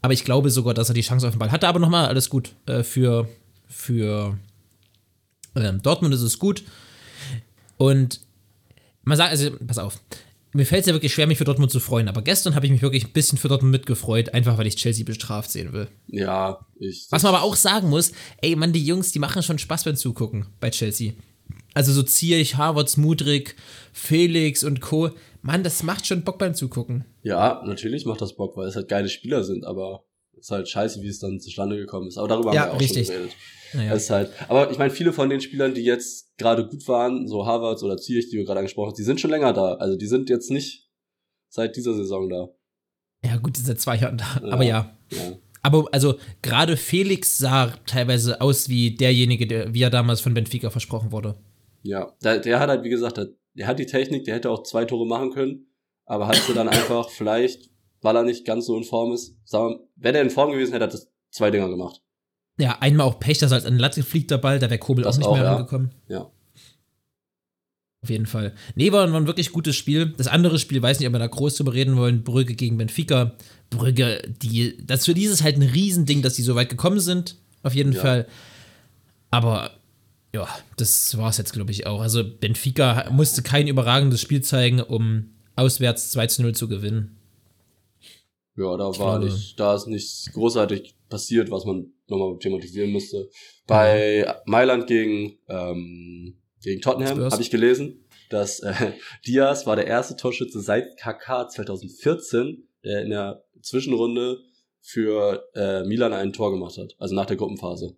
[0.00, 1.66] Aber ich glaube sogar, dass er die Chance auf den Ball hatte.
[1.66, 2.52] Aber nochmal, alles gut.
[2.66, 3.26] Äh, für
[3.74, 4.38] für
[5.56, 6.64] ähm, Dortmund ist es gut.
[7.76, 8.20] Und
[9.02, 10.00] man sagt, also, pass auf.
[10.56, 12.70] Mir fällt es ja wirklich schwer, mich für Dortmund zu freuen, aber gestern habe ich
[12.70, 15.88] mich wirklich ein bisschen für Dortmund mitgefreut, einfach weil ich Chelsea bestraft sehen will.
[16.06, 17.08] Ja, ich.
[17.10, 19.96] Was man aber auch sagen muss, ey, Mann, die Jungs, die machen schon Spaß beim
[19.96, 21.14] Zugucken bei Chelsea.
[21.74, 23.56] Also so Zierich, Harvards, Mudrik,
[23.92, 25.10] Felix und Co.
[25.42, 27.04] Mann, das macht schon Bock beim Zugucken.
[27.22, 30.04] Ja, natürlich macht das Bock, weil es halt geile Spieler sind, aber
[30.44, 32.18] ist halt scheiße, wie es dann zustande gekommen ist.
[32.18, 33.06] Aber darüber Ja, haben wir auch richtig.
[33.06, 33.36] schon geredet.
[33.72, 33.94] Naja.
[33.94, 37.26] Es ist halt, aber ich meine, viele von den Spielern, die jetzt gerade gut waren,
[37.26, 39.74] so Harvards oder Zierich, die wir gerade angesprochen haben, die sind schon länger da.
[39.74, 40.88] Also die sind jetzt nicht
[41.48, 42.48] seit dieser Saison da.
[43.24, 44.40] Ja, gut, die sind seit zwei Jahren da.
[44.44, 44.52] Ja.
[44.52, 44.96] Aber ja.
[45.10, 45.32] Ja.
[45.62, 50.68] Aber also gerade Felix sah teilweise aus wie derjenige, der, wie er damals von Benfica
[50.68, 51.36] versprochen wurde.
[51.82, 54.62] Ja, der, der hat halt, wie gesagt, der, der hat die Technik, der hätte auch
[54.62, 55.66] zwei Tore machen können,
[56.04, 57.70] aber hat sie dann einfach vielleicht,
[58.04, 60.72] weil er nicht ganz so in Form ist, sagen wir, wäre der in Form gewesen,
[60.72, 62.02] hätte er das zwei Dinger gemacht.
[62.58, 65.02] Ja, einmal auch Pech, dass er als an Latte fliegt der Ball, da wäre Kobel
[65.02, 65.52] Das auch nicht auch, mehr ja.
[65.54, 65.90] rangekommen.
[66.06, 66.30] Ja.
[68.02, 68.54] Auf jeden Fall.
[68.74, 70.12] Nee, war, war ein wirklich gutes Spiel.
[70.18, 73.32] Das andere Spiel, weiß nicht, ob wir da groß drüber reden wollen, Brügge gegen Benfica.
[73.70, 77.74] Brügge, die, das für dieses halt ein Riesending, dass die so weit gekommen sind, auf
[77.74, 78.00] jeden Ja.
[78.02, 78.26] Fall.
[79.30, 79.70] Aber
[80.34, 82.02] ja, das war es jetzt, glaube ich, auch.
[82.02, 87.16] Also Benfica musste kein überragendes Spiel zeigen, um auswärts 2 zu 0 zu gewinnen.
[88.56, 93.28] Ja, da war glaube- nicht, da ist nichts großartig passiert, was man nochmal thematisieren müsste.
[93.66, 98.92] Bei Mailand gegen, ähm, gegen Tottenham habe ich gelesen, dass äh,
[99.26, 104.38] Diaz war der erste Torschütze seit KK 2014, der in der Zwischenrunde
[104.80, 107.96] für äh, Milan ein Tor gemacht hat, also nach der Gruppenphase.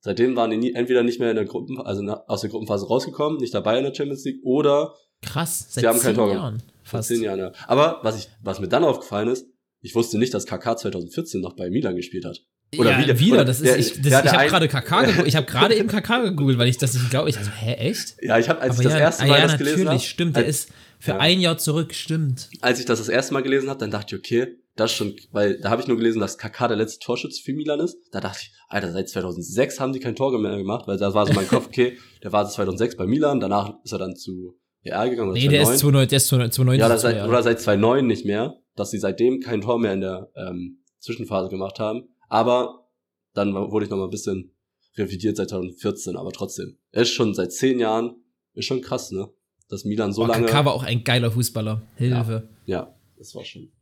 [0.00, 3.38] Seitdem waren die nie, entweder nicht mehr in der Gruppen, also aus der Gruppenphase rausgekommen,
[3.38, 6.64] nicht dabei in der Champions League, oder Krass, seit Sie haben kein Tor gemacht.
[6.84, 7.08] Vor Fast.
[7.08, 7.38] zehn Jahren.
[7.38, 7.52] Ja.
[7.66, 9.46] Aber was ich, was mir dann aufgefallen ist,
[9.80, 12.40] ich wusste nicht, dass KK 2014 noch bei Milan gespielt hat.
[12.78, 15.36] Oder ja, wieder- wieder, das ist, der- ich, das, ich habe gerade KK gegoogelt, ich
[15.36, 17.28] habe gerade eben KK gegoogelt, weil ich das nicht glaube.
[17.28, 18.16] Ich dachte, hä, echt?
[18.22, 19.88] Ja, ich habe, als Aber ich das ja, erste ah, Mal ja, das gelesen natürlich,
[20.00, 21.18] habe, stimmt, der ist für ja.
[21.18, 22.48] ein Jahr zurück, stimmt.
[22.62, 25.60] als ich das das erste Mal gelesen habe, dann dachte ich, okay, das schon, weil
[25.60, 27.98] da habe ich nur gelesen, dass KK der letzte Torschütze für Milan ist.
[28.10, 31.26] Da dachte ich, Alter, seit 2006 haben die kein Tor mehr gemacht, weil da war
[31.26, 35.10] so mein Kopf, okay, der war 2006 bei Milan, danach ist er dann zu Real
[35.10, 36.08] gegangen oder Nee, der ist 2009.
[36.08, 36.78] 2009, der ist 2009.
[36.78, 37.28] ja, das seit, Jahre.
[37.28, 41.48] oder seit 2009 nicht mehr, dass sie seitdem kein Tor mehr in der ähm, Zwischenphase
[41.48, 42.08] gemacht haben.
[42.28, 42.88] Aber
[43.34, 44.54] dann wurde ich noch mal ein bisschen
[44.96, 46.78] revidiert seit 2014, aber trotzdem.
[46.90, 48.16] Er ist schon seit zehn Jahren,
[48.54, 49.28] ist schon krass, ne?
[49.68, 50.46] Dass Milan so oh, lange.
[50.46, 51.80] KK war auch ein geiler Fußballer.
[51.96, 52.48] Hilfe.
[52.66, 53.72] Ja, das war schon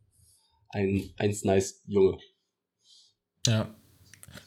[0.71, 2.17] ein eins nice Junge.
[3.47, 3.75] Ja.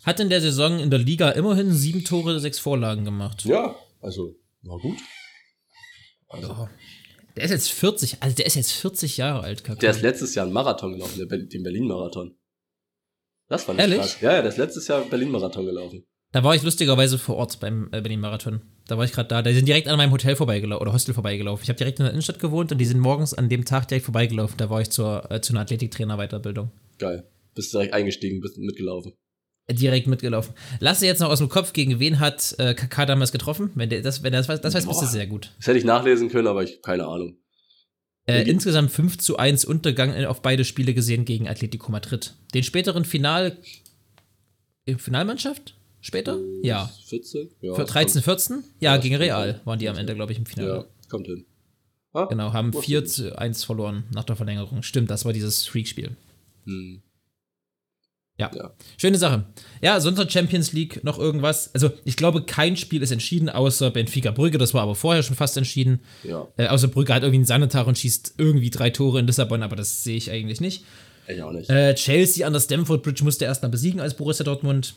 [0.06, 3.44] Hat in der Saison in der Liga immerhin sieben Tore, sechs Vorlagen gemacht.
[3.44, 4.98] Ja, also war gut.
[6.41, 6.69] Ja.
[7.36, 9.80] Der ist jetzt 40, also der ist jetzt 40 Jahre alt, KK.
[9.80, 12.36] Der ist letztes Jahr einen Marathon gelaufen, den Berlin-Marathon.
[13.50, 14.00] Das ich Ehrlich?
[14.00, 14.22] krass.
[14.22, 16.06] Ja, ja, der ist letztes Jahr Berlin-Marathon gelaufen.
[16.32, 18.62] Da war ich lustigerweise vor Ort beim äh, Berlin Marathon.
[18.88, 19.41] Da war ich gerade da.
[19.43, 21.63] Die sind direkt an meinem Hotel vorbeigelaufen oder Hostel vorbeigelaufen.
[21.63, 24.06] Ich habe direkt in der Innenstadt gewohnt und die sind morgens an dem Tag direkt
[24.06, 24.58] vorbeigelaufen.
[24.58, 26.72] Da war ich zur, äh, zu einer Athletiktrainer-Weiterbildung.
[26.98, 27.30] Geil.
[27.54, 29.13] Bist direkt eingestiegen, bist mitgelaufen.
[29.67, 30.54] Äh, Direkt mitgelaufen.
[30.80, 33.71] Lasse jetzt noch aus dem Kopf, gegen wen hat äh, KK damals getroffen?
[33.76, 35.06] Wenn der das, wenn das weiß, das weiß, Boah.
[35.06, 35.52] sehr gut.
[35.58, 37.38] Das hätte ich nachlesen können, aber ich keine Ahnung.
[38.26, 42.34] Äh, insgesamt 5 zu 1 Untergang äh, auf beide Spiele gesehen gegen Atletico Madrid.
[42.54, 43.58] Den späteren Final.
[44.86, 45.76] äh, Finalmannschaft?
[46.02, 46.38] Später?
[46.62, 46.89] Ja.
[47.08, 47.49] 14?
[47.62, 47.76] Ja.
[47.76, 48.63] Für 13, 14?
[48.80, 49.15] Ja, Ja, gegen.
[49.15, 50.69] Real waren die am Ende, glaube ich, im Finale.
[50.69, 51.45] ja, kommt hin.
[52.12, 54.84] Ah, Genau, haben wusste 4 ich zu 1 verloren nach der Verlängerung.
[54.84, 56.12] Stimmt, das war dieses Freak-Spiel.
[56.65, 57.02] Hm.
[58.39, 58.50] Ja.
[58.56, 58.72] Ja.
[58.98, 59.46] Schöne Sache.
[59.82, 61.74] Ja, sonst noch Champions League noch irgendwas.
[61.76, 64.58] Also, ich glaube, kein Spiel ist entschieden, außer Benfica Brügge.
[64.58, 66.02] Das war aber vorher schon fast entschieden.
[66.24, 69.62] Ja, Äh, außer Brügge hat irgendwie einen Sanitar und schießt irgendwie drei Tore in Lissabon,
[69.62, 70.84] aber das sehe ich eigentlich nicht.
[71.28, 71.69] ich auch nicht.
[71.69, 74.96] Äh, Chelsea an der Stamford Bridge musste erst mal besiegen als Borussia Dortmund.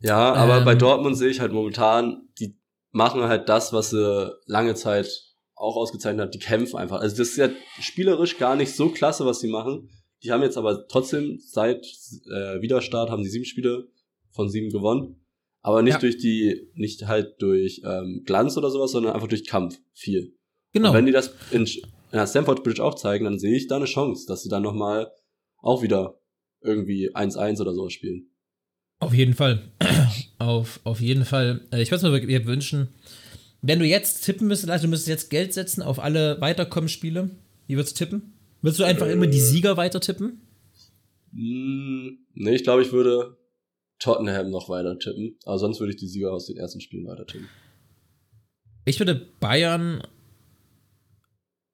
[0.00, 2.56] Ja, aber Ähm, bei Dortmund sehe ich halt momentan, die
[2.90, 5.08] machen halt das, was sie lange Zeit
[5.54, 7.00] auch ausgezeichnet hat, die kämpfen einfach.
[7.00, 7.48] Also das ist ja
[7.80, 9.88] spielerisch gar nicht so klasse, was sie machen.
[10.22, 11.84] Die haben jetzt aber trotzdem seit
[12.26, 13.88] äh, Wiederstart haben sie sieben Spiele
[14.30, 15.16] von sieben gewonnen.
[15.62, 15.98] Aber nicht Ja.
[16.00, 20.34] durch die, nicht halt durch ähm, Glanz oder sowas, sondern einfach durch Kampf viel.
[20.72, 20.90] Genau.
[20.90, 21.82] Und wenn die das in, in
[22.12, 25.12] der Stamford Bridge auch zeigen, dann sehe ich da eine Chance, dass sie dann nochmal
[25.58, 26.18] auch wieder
[26.62, 28.28] irgendwie 1-1 oder sowas spielen.
[29.00, 29.62] Auf jeden Fall.
[30.38, 31.66] auf, auf jeden Fall.
[31.72, 32.88] Äh, Ich würde mir wirklich wünschen,
[33.60, 37.30] wenn du jetzt tippen müsstest, also du müsstest jetzt Geld setzen auf alle Weiterkommen-Spiele.
[37.68, 38.31] Wie würdest du tippen?
[38.62, 40.40] Würdest du einfach immer die Sieger weiter tippen?
[41.32, 43.36] Hm, nee, ich glaube, ich würde
[43.98, 45.36] Tottenham noch weiter tippen.
[45.44, 47.48] Aber sonst würde ich die Sieger aus den ersten Spielen weiter tippen.
[48.84, 50.02] Ich würde Bayern.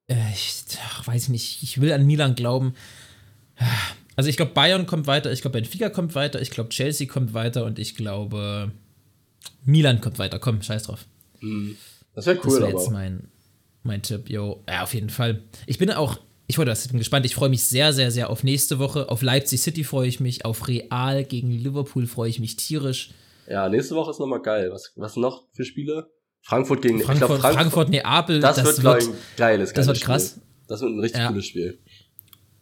[0.08, 1.62] Äh, ich ach, weiß ich nicht.
[1.62, 2.74] Ich will an Milan glauben.
[4.16, 7.34] Also ich glaube, Bayern kommt weiter, ich glaube, Benfica kommt weiter, ich glaube, Chelsea kommt
[7.34, 8.72] weiter und ich glaube,
[9.64, 10.38] Milan kommt weiter.
[10.38, 11.06] Komm, scheiß drauf.
[12.14, 13.28] Das wäre Das cool, wäre jetzt mein,
[13.82, 14.62] mein Tipp, yo.
[14.68, 15.42] Ja, auf jeden Fall.
[15.66, 17.24] Ich bin auch, ich wollte das, bin gespannt.
[17.26, 19.08] Ich freue mich sehr, sehr, sehr auf nächste Woche.
[19.10, 20.44] Auf Leipzig City freue ich mich.
[20.44, 23.10] Auf Real gegen Liverpool freue ich mich tierisch.
[23.48, 24.70] Ja, nächste Woche ist nochmal geil.
[24.72, 26.10] Was, was noch für Spiele?
[26.42, 29.74] Frankfurt gegen Frankfurt, ich glaub, Frankfurt, Frankfurt, Neapel, Das, wird, glaube ich, ein geiles, das
[29.74, 30.28] geiles wird krass.
[30.30, 30.42] Spiel.
[30.68, 31.28] Das wird ein richtig Ja.
[31.28, 31.78] cooles Spiel.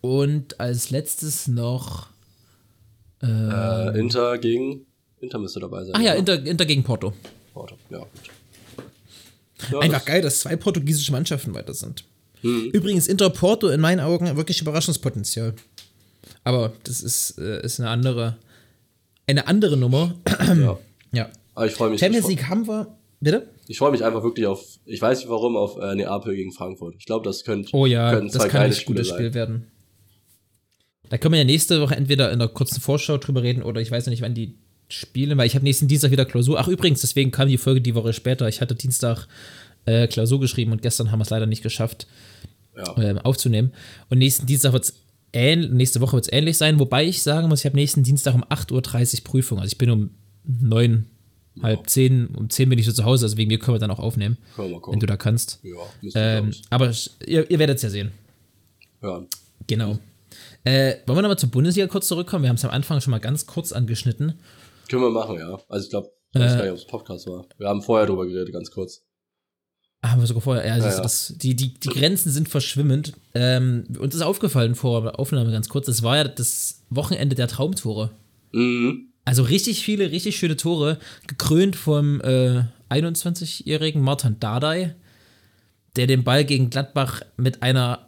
[0.00, 2.08] Und als letztes noch.
[3.22, 4.86] Äh, Inter gegen.
[5.20, 5.92] Inter müsste dabei sein.
[5.96, 6.18] Ach ja, oder?
[6.34, 7.12] Inter, Inter gegen Porto.
[7.54, 7.76] Porto.
[7.90, 8.08] Ja, gut.
[9.70, 12.04] Ja, Einfach das- geil, dass zwei portugiesische Mannschaften weiter sind.
[12.42, 12.70] Hm.
[12.72, 15.54] Übrigens, Inter Porto in meinen Augen wirklich Überraschungspotenzial.
[16.44, 18.36] Aber das ist, äh, ist eine andere,
[19.26, 20.14] eine andere Nummer.
[20.56, 20.78] Ja.
[21.12, 21.30] ja.
[21.54, 22.00] Aber ich freue mich.
[22.00, 22.96] Champions League haben wir.
[23.20, 23.48] Bitte?
[23.66, 24.62] Ich freue mich einfach wirklich auf.
[24.84, 26.94] Ich weiß nicht warum auf äh, Neapel gegen Frankfurt.
[26.98, 27.70] Ich glaube, das könnte.
[27.72, 29.66] Oh ja, können das zwei kann ein gutes Spiel werden.
[31.08, 33.90] Da können wir ja nächste Woche entweder in der kurzen Vorschau drüber reden oder ich
[33.90, 34.54] weiß ja nicht, wann die
[34.88, 36.58] spielen, weil ich habe nächsten Dienstag wieder Klausur.
[36.58, 38.48] Ach, übrigens, deswegen kam die Folge die Woche später.
[38.48, 39.26] Ich hatte Dienstag
[39.86, 42.06] äh, Klausur geschrieben und gestern haben wir es leider nicht geschafft,
[42.76, 42.96] Ja.
[42.98, 43.72] ähm, aufzunehmen.
[44.10, 44.94] Und nächsten Dienstag wird es
[45.34, 48.42] nächste Woche wird es ähnlich sein, wobei ich sagen muss, ich habe nächsten Dienstag um
[48.44, 49.58] 8.30 Uhr Prüfung.
[49.58, 50.10] Also ich bin um
[50.44, 51.06] neun,
[51.62, 53.90] halb zehn, um zehn bin ich so zu Hause, also wegen mir können wir dann
[53.90, 55.60] auch aufnehmen, wenn du da kannst.
[55.62, 55.76] ja,
[56.14, 56.90] ähm, aber
[57.26, 58.12] ihr, ihr werdet es ja sehen.
[59.00, 59.26] hören.
[59.66, 59.98] Genau.
[60.64, 62.42] Äh, wollen wir nochmal zur Bundesliga kurz zurückkommen?
[62.44, 64.34] Wir haben es am Anfang schon mal ganz kurz angeschnitten.
[64.88, 65.58] Können wir machen, ja.
[65.68, 66.56] Also ich glaube, ich weiß Äh.
[66.56, 67.46] gar nicht, ob es Podcast war.
[67.58, 69.04] Wir haben vorher drüber geredet, ganz kurz.
[70.02, 70.66] Ah, Haben wir sogar vorher.
[70.66, 71.02] Ja, also Ja, ja.
[71.02, 73.14] Das, die, die, die Grenzen sind verschwimmend.
[73.34, 77.48] Ähm, uns ist aufgefallen vor der Aufnahme ganz kurz, das war ja das Wochenende der
[77.48, 78.10] Traumtore.
[78.52, 79.08] Mhm.
[79.24, 84.94] Also richtig viele, richtig schöne Tore, gekrönt vom äh, 21-jährigen Martin Dardai,
[85.96, 88.06] der den Ball gegen Gladbach mit einer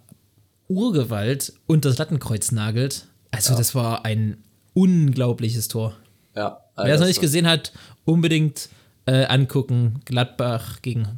[0.69, 3.07] Urgewalt unter das Lattenkreuz nagelt.
[3.33, 4.37] Also das war ein
[4.75, 5.97] unglaubliches Tor.
[6.37, 6.61] Ja.
[6.77, 7.73] Wer es noch nicht gesehen hat,
[8.05, 8.69] unbedingt
[9.07, 10.01] äh, angucken.
[10.05, 11.09] Gladbach gegen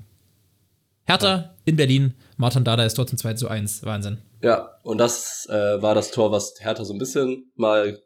[1.11, 2.15] Hertha in Berlin.
[2.37, 3.85] Martin Dada ist dort zum 2 zu 1.
[3.85, 4.19] Wahnsinn.
[4.43, 8.01] Ja, und das äh, war das Tor, was Hertha so ein bisschen mal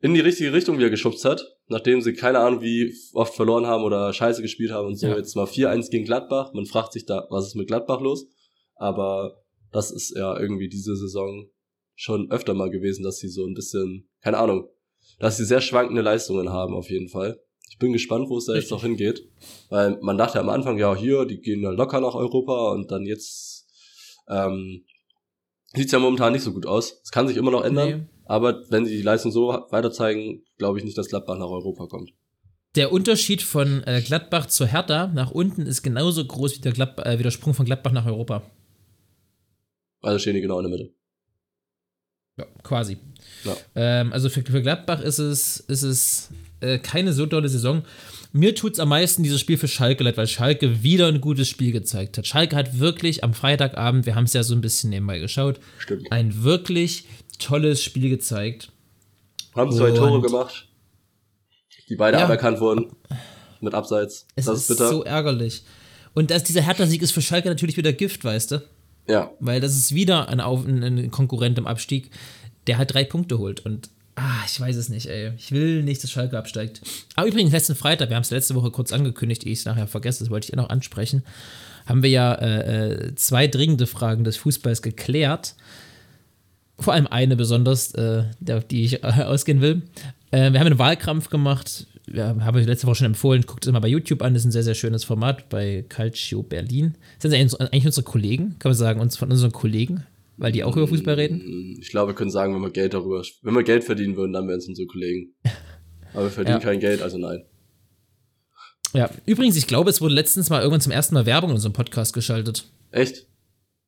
[0.00, 3.84] in die richtige Richtung wieder geschubst hat, nachdem sie keine Ahnung wie oft verloren haben
[3.84, 5.16] oder scheiße gespielt haben und so Ja.
[5.16, 6.52] jetzt mal 4-1 gegen Gladbach.
[6.54, 8.26] Man fragt sich da, was ist mit Gladbach los?
[8.74, 11.46] Aber das ist ja irgendwie diese Saison
[11.94, 14.68] schon öfter mal gewesen, dass sie so ein bisschen, keine Ahnung,
[15.20, 17.40] dass sie sehr schwankende Leistungen haben auf jeden Fall.
[17.78, 18.72] Ich bin gespannt, wo es da jetzt Richtig.
[18.72, 19.28] noch hingeht.
[19.68, 23.06] Weil man dachte am Anfang, ja, hier, die gehen ja locker nach Europa und dann
[23.06, 23.68] jetzt
[24.28, 24.84] ähm,
[25.74, 27.00] sieht's ja momentan nicht so gut aus.
[27.04, 28.06] Es kann sich immer noch ändern, Nee.
[28.24, 31.86] aber wenn sie die Leistung so weiter zeigen, glaube ich nicht, dass Gladbach nach Europa
[31.86, 32.10] kommt.
[32.74, 37.06] Der Unterschied von äh, Gladbach zur Hertha nach unten ist genauso groß wie der, Gladbach,
[37.06, 38.42] äh, wie der Sprung von Gladbach nach Europa.
[40.02, 40.92] Also stehen die genau in der Mitte.
[42.38, 42.98] Ja, quasi.
[43.44, 43.56] Ja.
[43.74, 46.28] Ähm, also für, für Gladbach ist es, ist es
[46.60, 47.82] äh, keine so tolle Saison.
[48.32, 51.48] Mir tut es am meisten dieses Spiel für Schalke leid, weil Schalke wieder ein gutes
[51.48, 52.26] Spiel gezeigt hat.
[52.26, 56.10] Schalke hat wirklich am Freitagabend, wir haben es ja so ein bisschen nebenbei geschaut, Stimmt.
[56.12, 57.06] ein wirklich
[57.38, 58.70] tolles Spiel gezeigt.
[59.54, 60.68] Haben zwei Und- Tore gemacht,
[61.88, 62.24] die beide Ja.
[62.24, 62.92] aberkannt wurden.
[63.60, 64.26] Mit Abseits.
[64.36, 64.90] Es das ist, ist bitter.
[64.90, 65.62] so ärgerlich.
[66.14, 68.62] Und das, dieser Hertha-Sieg ist für Schalke natürlich wieder Gift, weißt du?
[69.08, 69.30] ja.
[69.40, 72.10] Weil das ist wieder ein, ein Konkurrent im Abstieg,
[72.68, 73.60] der halt drei Punkte holt.
[73.60, 75.32] Und ah, ich weiß es nicht, ey.
[75.36, 76.82] Ich will nicht, dass Schalke absteigt.
[77.16, 79.86] Aber übrigens, letzten Freitag, wir haben es letzte Woche kurz angekündigt, ehe ich es nachher
[79.86, 81.22] vergesse, das wollte ich eh noch ansprechen,
[81.86, 85.54] haben wir ja äh, äh, zwei dringende Fragen des Fußballs geklärt.
[86.78, 89.82] Vor allem eine besonders, äh, auf die ich äh, ausgehen will.
[90.30, 91.86] Äh, wir haben einen Wahlkampf gemacht.
[92.12, 93.42] Ja, habe ich letzte Woche schon empfohlen.
[93.46, 94.34] Guckt es immer bei YouTube an.
[94.34, 96.94] Das ist ein sehr, sehr schönes Format bei Calcio Berlin.
[97.20, 100.04] Das sind eigentlich unsere Kollegen, kann man sagen, uns von unseren Kollegen,
[100.38, 101.76] weil die auch über Fußball reden.
[101.80, 104.48] Ich glaube, wir können sagen, wenn wir Geld darüber, wenn wir Geld verdienen würden, dann
[104.48, 105.34] wären es unsere Kollegen.
[106.14, 106.64] Aber wir verdienen ja.
[106.64, 107.44] kein Geld, also nein.
[108.94, 111.74] Ja, übrigens, ich glaube, es wurde letztens mal irgendwann zum ersten Mal Werbung in unserem
[111.74, 112.64] Podcast geschaltet.
[112.90, 113.26] Echt?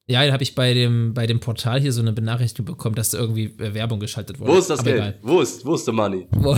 [0.07, 3.11] Ja, da habe ich bei dem, bei dem Portal hier so eine Benachrichtigung bekommen, dass
[3.11, 4.53] da irgendwie Werbung geschaltet wurde.
[4.53, 5.19] Wo ist das Aber Geld?
[5.23, 6.27] Wo ist, wo ist der Money?
[6.33, 6.57] Wo,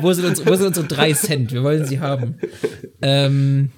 [0.00, 1.52] wo, sind uns, wo sind unsere drei Cent?
[1.52, 2.38] Wir wollen sie haben.
[3.02, 3.70] ähm,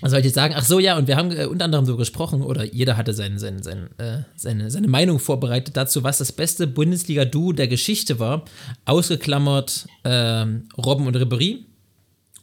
[0.00, 0.54] was soll ich jetzt sagen?
[0.56, 3.38] Ach so, ja, und wir haben äh, unter anderem so gesprochen, oder jeder hatte sein,
[3.38, 8.44] sein, sein, äh, seine, seine Meinung vorbereitet dazu, was das beste Bundesliga-Duo der Geschichte war.
[8.84, 11.66] Ausgeklammert ähm, Robben und Ribery.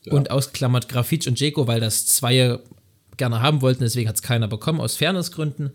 [0.06, 0.14] Ja.
[0.14, 2.60] Und ausgeklammert Grafitsch und Jeko, weil das zwei
[3.18, 5.72] gerne haben wollten, deswegen hat es keiner bekommen, aus Fairnessgründen.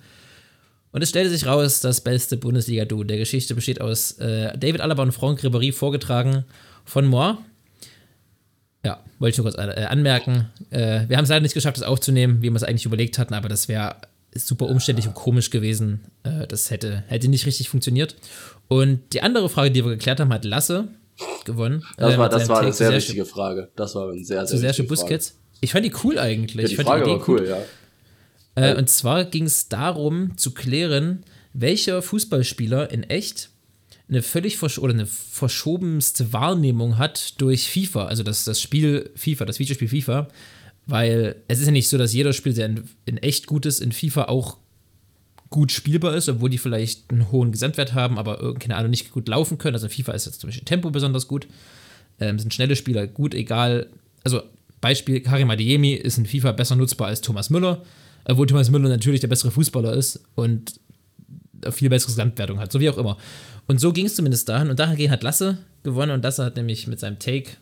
[0.93, 5.03] Und es stellte sich raus, das beste Bundesliga-Duo der Geschichte besteht aus äh, David Alaba
[5.03, 6.45] und Franck Ribéry, vorgetragen
[6.85, 7.39] von Moir.
[8.85, 10.49] Ja, wollte ich nur kurz äh, anmerken.
[10.71, 13.35] Äh, wir haben es leider nicht geschafft, das aufzunehmen, wie wir es eigentlich überlegt hatten,
[13.35, 13.97] aber das wäre
[14.35, 16.01] super umständlich und komisch gewesen.
[16.25, 18.17] Äh, das hätte, hätte nicht richtig funktioniert.
[18.69, 20.89] Und die andere Frage, die wir geklärt haben, hat Lasse
[21.45, 21.85] gewonnen.
[21.97, 23.71] Das war, das war eine sehr wichtige Frage.
[23.77, 25.29] Das war eine sehr, sehr zu Sergio Busquets.
[25.29, 25.43] Frage.
[25.61, 26.63] Ich fand die cool eigentlich.
[26.63, 27.59] Ja, die ich fand Frage die war cool, ja.
[28.55, 33.51] Äh, und zwar ging es darum, zu klären, welcher Fußballspieler in echt
[34.13, 39.47] eine völlig versch oder eine verschobenste Wahrnehmung hat durch FIFA, also das, das Spiel FIFA,
[39.47, 40.29] das Videospiel FIFA,
[40.87, 43.81] weil es ist ja nicht so, dass jeder Spiel, der in, in echt gut ist,
[43.81, 44.59] in FIFA auch
[45.49, 49.29] gut spielbar ist, obwohl die vielleicht einen hohen Gesamtwert haben, aber keine Ahnung, nicht gut
[49.29, 49.77] laufen können.
[49.77, 51.47] Also in FIFA ist jetzt zum Beispiel Tempo besonders gut,
[52.21, 53.89] ähm, sind schnelle Spieler gut, egal,
[54.25, 54.43] also
[54.83, 57.83] Beispiel, Karim Adeyemi ist in FIFA besser nutzbar als Thomas Müller,
[58.27, 60.81] obwohl Thomas Müller natürlich der bessere Fußballer ist und
[61.71, 63.17] viel bessere Gesamtwertung hat, so wie auch immer.
[63.73, 64.69] Und so ging es zumindest dahin.
[64.69, 67.53] Und dahingehend hat Lasse gewonnen und Lasse hat nämlich mit seinem Take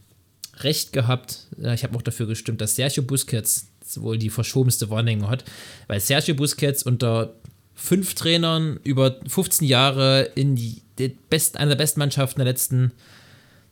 [0.57, 1.47] recht gehabt.
[1.57, 5.45] Ich habe auch dafür gestimmt, dass Sergio Busquets wohl die verschobenste Wahrnehmung hat,
[5.87, 7.37] weil Sergio Busquets unter
[7.77, 10.83] fünf Trainern über 15 Jahre in die
[11.29, 12.91] best, einer der besten Mannschaften der letzten,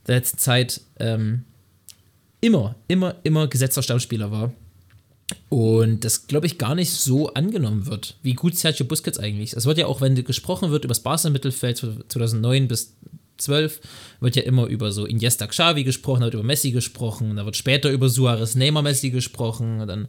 [0.06, 1.42] der letzten Zeit ähm,
[2.40, 4.52] immer, immer, immer gesetzter Stammspieler war.
[5.50, 9.58] Und das, glaube ich, gar nicht so angenommen wird, wie gut Sergio Busquets eigentlich ist.
[9.58, 11.76] Es wird ja auch, wenn gesprochen wird über das Barca-Mittelfeld
[12.08, 12.94] 2009 bis
[13.36, 13.80] 12,
[14.20, 17.90] wird ja immer über so Iniesta Xavi gesprochen, wird über Messi gesprochen, da wird später
[17.90, 20.08] über Suarez Neymar Messi gesprochen, dann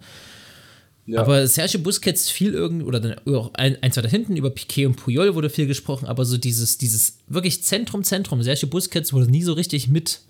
[1.06, 1.22] ja.
[1.22, 4.96] Aber Sergio Busquets viel irgendwie, oder dann auch ein, eins weiter hinten, über Piquet und
[4.96, 9.42] Puyol wurde viel gesprochen, aber so dieses, dieses wirklich Zentrum, Zentrum, Sergio Busquets wurde nie
[9.42, 10.22] so richtig mit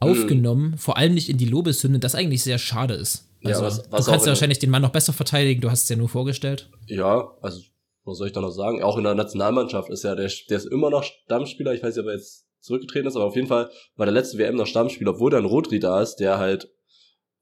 [0.00, 0.78] aufgenommen, mhm.
[0.78, 3.24] vor allem nicht in die Lobeshymne, das eigentlich sehr schade ist.
[3.44, 5.84] Also, ja, was, was du kannst ja wahrscheinlich den Mann noch besser verteidigen, du hast
[5.84, 6.70] es ja nur vorgestellt.
[6.86, 7.60] Ja, also,
[8.04, 8.82] was soll ich da noch sagen?
[8.82, 12.04] Auch in der Nationalmannschaft ist ja, der, der ist immer noch Stammspieler, ich weiß nicht,
[12.04, 15.12] ob er jetzt zurückgetreten ist, aber auf jeden Fall war der letzte WM noch Stammspieler,
[15.12, 16.70] obwohl dann Rodri da ist, der halt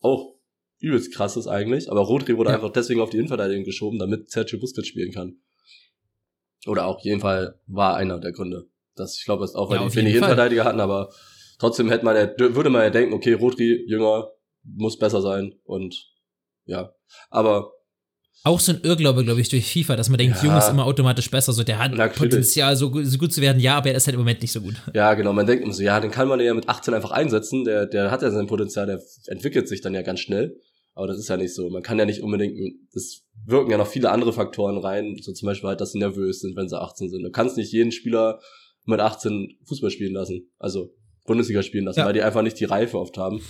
[0.00, 0.34] auch
[0.78, 2.56] übelst krass ist eigentlich, aber Rodri wurde ja.
[2.56, 5.36] einfach deswegen auf die Innenverteidigung geschoben, damit Sergio Busquets spielen kann.
[6.66, 8.68] Oder auch, jeden Fall war einer der Gründe.
[8.94, 11.10] Das, ich glaube, das auch, weil ja, die wenig Innenverteidiger hatten, aber
[11.60, 14.30] Trotzdem hätte man ja, würde man ja denken, okay, Rodri, jünger,
[14.62, 15.94] muss besser sein und
[16.64, 16.92] ja.
[17.30, 17.72] Aber
[18.42, 20.44] auch so ein Irrglaube, glaube ich, durch FIFA, dass man denkt, ja.
[20.44, 21.52] Jung ist immer automatisch besser.
[21.52, 24.20] So, der hat Potenzial, so, so, gut zu werden, ja, aber er ist halt im
[24.20, 24.76] Moment nicht so gut.
[24.94, 25.34] Ja, genau.
[25.34, 27.64] Man denkt immer so, ja, den kann man ja mit 18 einfach einsetzen.
[27.64, 30.56] Der, der hat ja sein Potenzial, der entwickelt sich dann ja ganz schnell.
[30.94, 31.68] Aber das ist ja nicht so.
[31.68, 32.58] Man kann ja nicht unbedingt,
[32.94, 35.16] das wirken ja noch viele andere Faktoren rein.
[35.20, 37.22] So zum Beispiel halt, dass sie nervös sind, wenn sie 18 sind.
[37.22, 38.40] Du kannst nicht jeden Spieler
[38.86, 40.50] mit 18 Fußball spielen lassen.
[40.58, 40.94] Also,
[41.26, 42.06] Bundesliga spielen lassen, ja.
[42.06, 43.42] weil die einfach nicht die Reife oft haben.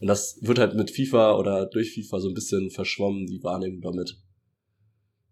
[0.00, 3.80] Und das wird halt mit FIFA oder durch FIFA so ein bisschen verschwommen, die Wahrnehmung
[3.80, 4.16] damit.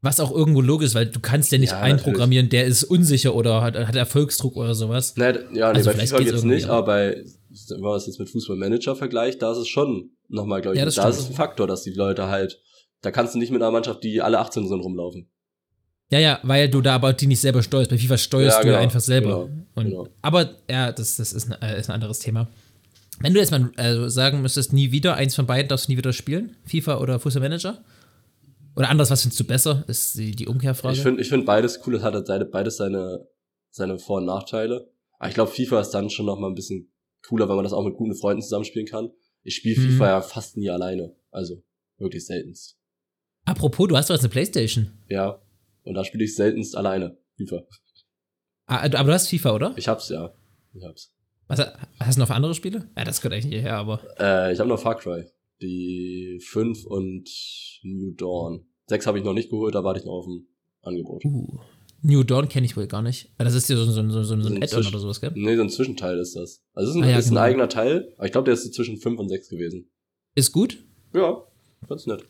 [0.02, 3.34] Was auch irgendwo logisch ist, weil du kannst ja nicht ja, einprogrammieren, der ist unsicher
[3.34, 5.16] oder hat, hat Erfolgsdruck oder sowas.
[5.16, 7.24] Nee, ja, nee, also bei FIFA jetzt nicht, aber bei,
[7.70, 10.84] wenn man das jetzt mit Fußballmanager vergleicht, da ist es schon nochmal, glaube ich, ja,
[10.84, 11.08] da stimmt.
[11.08, 12.60] ist es ein Faktor, dass die Leute halt,
[13.00, 15.28] da kannst du nicht mit einer Mannschaft, die alle 18 sind, rumlaufen.
[16.10, 17.90] Ja, ja, weil du da aber die nicht selber steuerst.
[17.90, 19.46] Bei FIFA steuerst ja, genau, du ja einfach selber.
[19.46, 20.08] Genau, Und, genau.
[20.22, 22.48] Aber ja, das, das ist, ein, äh, ist ein anderes Thema.
[23.20, 25.98] Wenn du jetzt mal also sagen müsstest, nie wieder, eins von beiden darfst du nie
[25.98, 27.82] wieder spielen, FIFA oder Fußballmanager?
[28.76, 29.84] Oder anders, was findest du besser?
[29.88, 30.96] Ist die, die Umkehrfrage.
[30.96, 33.26] Ich finde ich find beides cool, es hat halt beides seine,
[33.70, 34.90] seine Vor- und Nachteile.
[35.18, 36.92] Aber ich glaube, FIFA ist dann schon noch mal ein bisschen
[37.26, 39.10] cooler, weil man das auch mit guten Freunden zusammenspielen kann.
[39.42, 39.92] Ich spiele hm.
[39.92, 41.16] FIFA ja fast nie alleine.
[41.30, 41.62] Also
[41.98, 42.76] wirklich seltenst.
[43.46, 44.92] Apropos, du hast doch jetzt eine Playstation.
[45.08, 45.40] Ja,
[45.84, 47.62] und da spiele ich seltenst alleine FIFA.
[48.66, 49.74] Ah, aber du hast FIFA, oder?
[49.76, 50.34] Ich hab's, ja.
[50.74, 51.14] Ich hab's.
[51.48, 51.60] Was,
[52.00, 52.88] hast du noch andere Spiele?
[52.96, 54.00] Ja, das gehört eigentlich nicht hierher, aber.
[54.18, 55.24] Äh, ich habe noch Far Cry.
[55.62, 57.28] die 5 und
[57.82, 58.66] New Dawn.
[58.88, 60.46] 6 habe ich noch nicht geholt, da warte ich noch auf ein
[60.82, 61.24] Angebot.
[61.24, 61.60] Uh.
[62.02, 63.32] New Dawn kenne ich wohl gar nicht.
[63.38, 65.32] Das ist ja so, so, so, so, so ein ein Add-on oder sowas, gell?
[65.34, 66.62] Nee, so ein Zwischenteil ist das.
[66.74, 67.40] Also es ist ein, Ah ja, ist ein genau.
[67.40, 69.88] eigener Teil, aber ich glaube, der ist zwischen 5 und 6 gewesen.
[70.34, 70.78] Ist gut.
[71.14, 71.42] Ja,
[71.88, 72.24] ganz nett.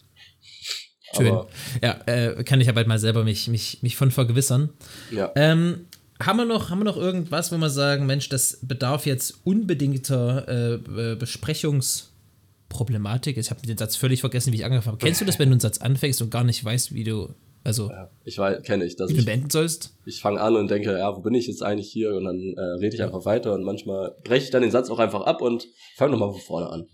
[1.15, 1.29] Schön.
[1.29, 1.49] Aber,
[1.83, 4.71] ja, äh, kann ich ja bald mal selber mich, mich, mich von vergewissern.
[5.11, 5.33] ja.
[5.37, 5.87] Ähm,
[6.21, 10.49] haben wir, noch, haben wir noch irgendwas, wo wir sagen, Mensch, das bedarf jetzt unbedingter
[10.49, 10.75] äh,
[11.13, 13.37] äh, Besprechungsproblematik?
[13.37, 15.05] Ich habe den Satz völlig vergessen, wie ich angefangen habe.
[15.05, 17.91] Kennst du das, wenn du einen Satz anfängst und gar nicht weißt, wie du, also,
[17.91, 18.97] Ja, ich kenne ich.
[18.97, 19.95] Dass wie du ich beenden sollst?
[20.05, 22.15] ich fange an und denke, ja, wo bin ich jetzt eigentlich hier?
[22.15, 24.99] Und dann äh, rede ich einfach weiter und manchmal breche ich dann den Satz auch
[24.99, 26.87] einfach ab und fange nochmal von vorne an.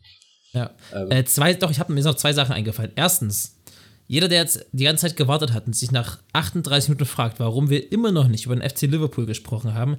[0.52, 0.70] Ja.
[0.94, 1.10] Ähm.
[1.10, 2.92] Äh, zwei, doch, ich habe mir sind noch zwei Sachen eingefallen.
[2.96, 3.58] Erstens,
[4.06, 7.70] jeder, der jetzt die ganze Zeit gewartet hat und sich nach 38 Minuten fragt, warum
[7.70, 9.96] wir immer noch nicht über den FC Liverpool gesprochen haben,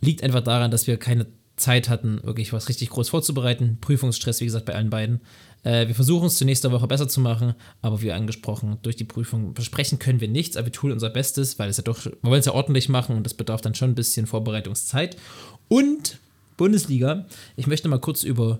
[0.00, 1.26] liegt einfach daran, dass wir keine
[1.56, 3.78] Zeit hatten, wirklich was richtig groß vorzubereiten.
[3.80, 5.20] Prüfungsstress, wie gesagt, bei allen beiden.
[5.62, 9.04] Äh, wir versuchen es zur nächsten Woche besser zu machen, aber wie angesprochen, durch die
[9.04, 12.12] Prüfung versprechen können wir nichts, aber wir tun unser Bestes, weil es ja doch, wir
[12.22, 15.16] wollen es ja ordentlich machen und das bedarf dann schon ein bisschen Vorbereitungszeit.
[15.68, 16.18] Und
[16.56, 17.26] Bundesliga,
[17.56, 18.58] ich möchte mal kurz über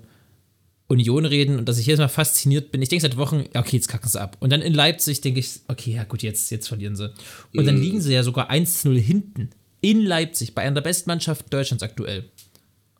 [0.87, 2.83] Union reden und dass ich jedes Mal fasziniert bin.
[2.83, 4.37] Ich denke seit Wochen, ja, okay, jetzt kacken sie ab.
[4.41, 7.13] Und dann in Leipzig denke ich, okay, ja gut, jetzt, jetzt verlieren sie.
[7.55, 11.49] Und dann liegen sie ja sogar 1-0 hinten in Leipzig bei einer der besten Mannschaften
[11.51, 12.31] Deutschlands aktuell.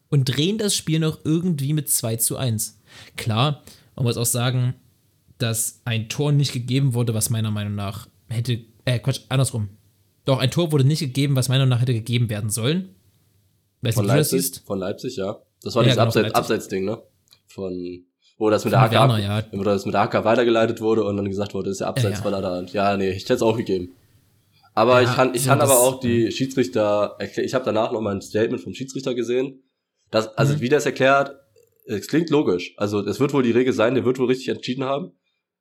[0.09, 2.79] Und drehen das Spiel noch irgendwie mit 2 zu 1.
[3.17, 3.63] Klar,
[3.97, 4.75] man muss auch sagen,
[5.39, 9.69] dass ein Tor nicht gegeben wurde, was meiner Meinung nach hätte, äh, Quatsch, andersrum.
[10.25, 12.95] Doch, ein Tor wurde nicht gegeben, was meiner Meinung nach hätte gegeben werden sollen.
[13.83, 14.63] Weißt Von du das Leipzig?
[14.65, 15.39] Von Leipzig, ja.
[15.63, 16.35] Das war Ja, dieses genau, Abseits.
[16.35, 17.03] Abseitsding, ne?
[17.47, 18.07] Von,
[18.39, 19.45] wo das mit der AK, Werner, ja.
[19.53, 22.25] wo das mit der AK weitergeleitet wurde und dann gesagt wurde, ist ja Abseits, Ja,
[22.25, 22.25] ja.
[22.25, 23.95] weil er da, ja, nee, ich hätte es auch gegeben.
[24.75, 27.47] Aber Ja, ich kann, ich kann aber auch die Schiedsrichter erklären.
[27.47, 29.63] Ich habe danach noch mal ein Statement vom Schiedsrichter gesehen.
[30.11, 30.61] Das, also Mhm.
[30.63, 31.37] wie das erklärt,
[31.87, 32.75] es klingt logisch.
[32.77, 35.13] Also es wird wohl die Regel sein, der wird wohl richtig entschieden haben.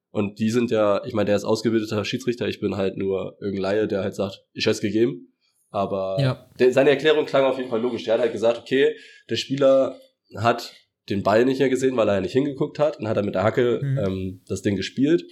[0.09, 3.61] Und die sind ja, ich meine, der ist ausgebildeter Schiedsrichter, ich bin halt nur irgendein
[3.63, 5.34] Laie, der halt sagt, ich hätte es gegeben.
[5.69, 6.47] Aber Ja.
[6.59, 8.03] der, seine Erklärung klang auf jeden Fall logisch.
[8.03, 8.95] Der hat halt gesagt, okay,
[9.29, 9.95] der Spieler
[10.38, 10.71] hat
[11.10, 13.36] den Ball nicht mehr gesehen, weil er ja nicht hingeguckt hat und hat dann mit
[13.36, 13.97] der Hacke Mhm.
[13.97, 15.24] ähm, das Ding gespielt.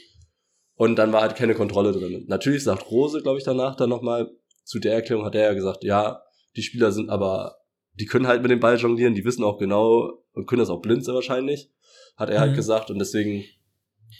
[0.76, 2.26] Und dann war halt keine Kontrolle drin.
[2.28, 4.32] Natürlich sagt Rose, glaube ich, danach dann nochmal,
[4.64, 6.22] zu der Erklärung hat er ja gesagt, ja,
[6.56, 7.58] die Spieler sind aber,
[8.00, 10.82] die können halt mit dem Ball jonglieren, die wissen auch genau und können das auch
[10.82, 11.70] blind sehr wahrscheinlich,
[12.18, 12.56] hat er halt Mhm.
[12.56, 12.90] gesagt.
[12.90, 13.44] Und deswegen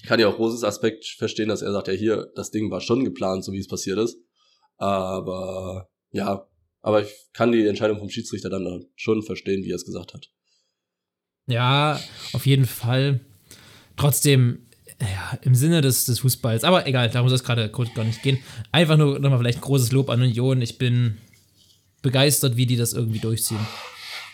[0.08, 3.04] kann ich auch Roses Aspekt verstehen, dass er sagt, ja hier, das Ding war schon
[3.04, 4.18] geplant, so wie es passiert ist.
[4.78, 6.48] Aber ja,
[6.82, 10.28] aber ich kann die Entscheidung vom Schiedsrichter dann schon verstehen, wie er es gesagt hat.
[11.48, 12.00] Ja,
[12.34, 13.20] auf jeden Fall.
[13.98, 14.60] Trotzdem,
[15.00, 18.24] ja, im Sinne des, des Fußballs, aber egal, darum soll es gerade kurz gar nicht
[18.24, 18.40] gehen.
[18.72, 20.62] Einfach nur nochmal vielleicht ein großes Lob an Union.
[20.62, 21.18] Ich bin
[22.02, 23.60] begeistert, wie die das irgendwie durchziehen.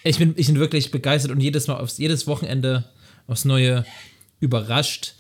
[0.04, 2.86] Ich bin, ich bin wirklich begeistert und jedes Mal aufs, jedes Wochenende
[3.28, 3.86] aufs Neue
[4.40, 5.14] überrascht,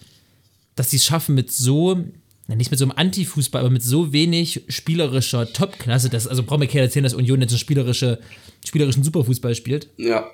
[0.75, 2.05] dass sie es schaffen mit so,
[2.47, 6.67] nicht mit so einem Anti-Fußball, aber mit so wenig spielerischer Topklasse, dass, also brauchen wir
[6.67, 8.19] keine erzählen, dass Union jetzt einen spielerische,
[8.65, 10.29] spielerischen Superfußball spielt Ja.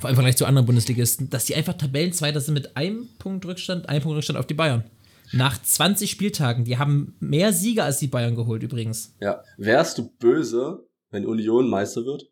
[0.00, 3.44] Vor allem im Vergleich zu anderen Bundesligisten, dass die einfach Tabellenzweiter sind mit einem Punkt
[3.46, 4.84] Rückstand, einem Punkt Rückstand auf die Bayern.
[5.32, 9.14] Nach 20 Spieltagen, die haben mehr Sieger als die Bayern geholt übrigens.
[9.20, 9.44] Ja.
[9.58, 12.24] Wärst du böse, wenn Union Meister wird?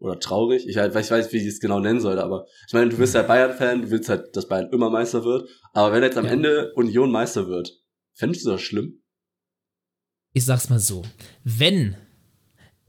[0.00, 0.66] Oder traurig?
[0.68, 3.14] Ich, halt, ich weiß, wie ich es genau nennen sollte, aber ich meine, du bist
[3.14, 5.48] ja Bayern-Fan, du willst halt, dass Bayern immer Meister wird.
[5.72, 6.32] Aber wenn jetzt am Ja.
[6.32, 7.70] Ende Union Meister wird,
[8.14, 9.02] fändest du das schlimm?
[10.32, 11.02] Ich sag's mal so,
[11.44, 11.96] wenn,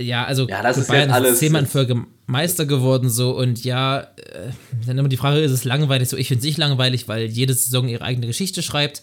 [0.02, 3.64] ja, also Ja, das gut, ist jetzt alles- zehnmal in Folge Meister geworden so und
[3.64, 4.52] ja, äh,
[4.86, 6.18] dann immer die Frage, ist es langweilig so?
[6.18, 9.02] Ich finde es nicht langweilig, weil jede Saison ihre eigene Geschichte schreibt,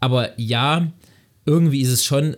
[0.00, 0.92] aber ja,
[1.46, 2.36] irgendwie ist es schon,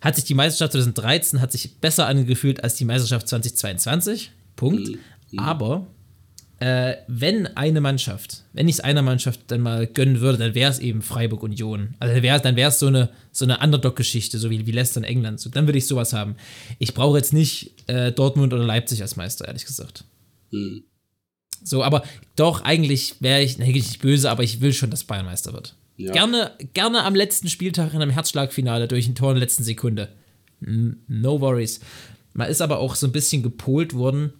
[0.00, 4.98] hat sich die Meisterschaft 2013 hat sich besser angefühlt als die Meisterschaft 2022, Punkt.
[5.36, 5.86] Aber
[6.60, 10.70] äh, wenn eine Mannschaft, wenn ich es einer Mannschaft dann mal gönnen würde, dann wäre
[10.70, 11.94] es eben Freiburg Union.
[11.98, 15.40] Also dann wäre es so eine, so eine Underdog-Geschichte, so wie, wie Leicester in England.
[15.40, 16.36] So, dann würde ich sowas haben.
[16.78, 20.04] Ich brauche jetzt nicht äh, Dortmund oder Leipzig als Meister, ehrlich gesagt.
[20.50, 20.84] Hm.
[21.62, 22.04] So, aber
[22.36, 25.74] doch, eigentlich wäre ich, na, nicht böse, aber ich will schon, dass Bayern Meister wird.
[25.96, 26.12] Ja.
[26.12, 30.08] Gerne, gerne am letzten Spieltag in einem Herzschlagfinale durch ein Tor in der letzten Sekunde.
[30.60, 31.80] No worries.
[32.32, 34.32] Man ist aber auch so ein bisschen gepolt worden.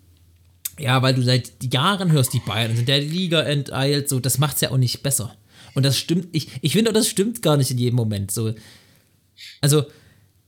[0.79, 4.61] Ja, weil du seit Jahren hörst, die Bayern sind der Liga enteilt, so, das macht's
[4.61, 5.37] ja auch nicht besser.
[5.75, 8.31] Und das stimmt, ich, ich finde auch, das stimmt gar nicht in jedem Moment.
[8.31, 8.55] So,
[9.61, 9.83] also,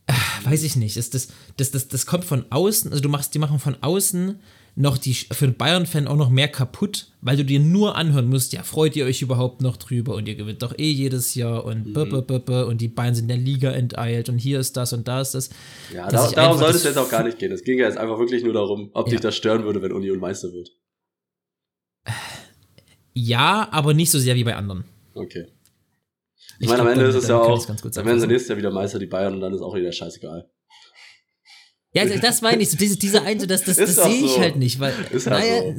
[0.07, 0.12] äh,
[0.45, 0.97] weiß ich nicht.
[0.97, 4.41] Ist das, das, das, das kommt von außen, also du machst, die machen von außen
[4.79, 8.53] noch die, für den Bayern-Fan auch noch mehr kaputt, weil du dir nur anhören musst,
[8.53, 11.95] ja, freut ihr euch überhaupt noch drüber und ihr gewinnt doch eh jedes Jahr und
[11.95, 14.77] b -b -b -b und die Bayern sind in der Liga enteilt und hier ist
[14.77, 15.49] das und da ist das.
[15.95, 17.53] Ja, da, ich darum sollte es jetzt auch gar nicht gehen.
[17.53, 19.12] Es ging ja jetzt einfach wirklich nur darum, ob Ja.
[19.12, 20.70] dich das stören würde, wenn Union Meister wird.
[23.14, 24.85] Ja, aber nicht so sehr wie bei anderen.
[25.14, 25.47] Okay.
[26.59, 28.49] Ich, meine, am Ende ist es ja auch, ich's ganz gut dann werden sie nächstes
[28.49, 30.51] Jahr wieder Meister, die Bayern, und dann ist auch wieder scheißegal.
[31.97, 32.70] Ja, also das meine ich.
[32.70, 34.40] So diese, diese eine, das, das, das sehe ich so.
[34.40, 34.92] halt nicht, weil.
[35.11, 35.74] Ist naja, so.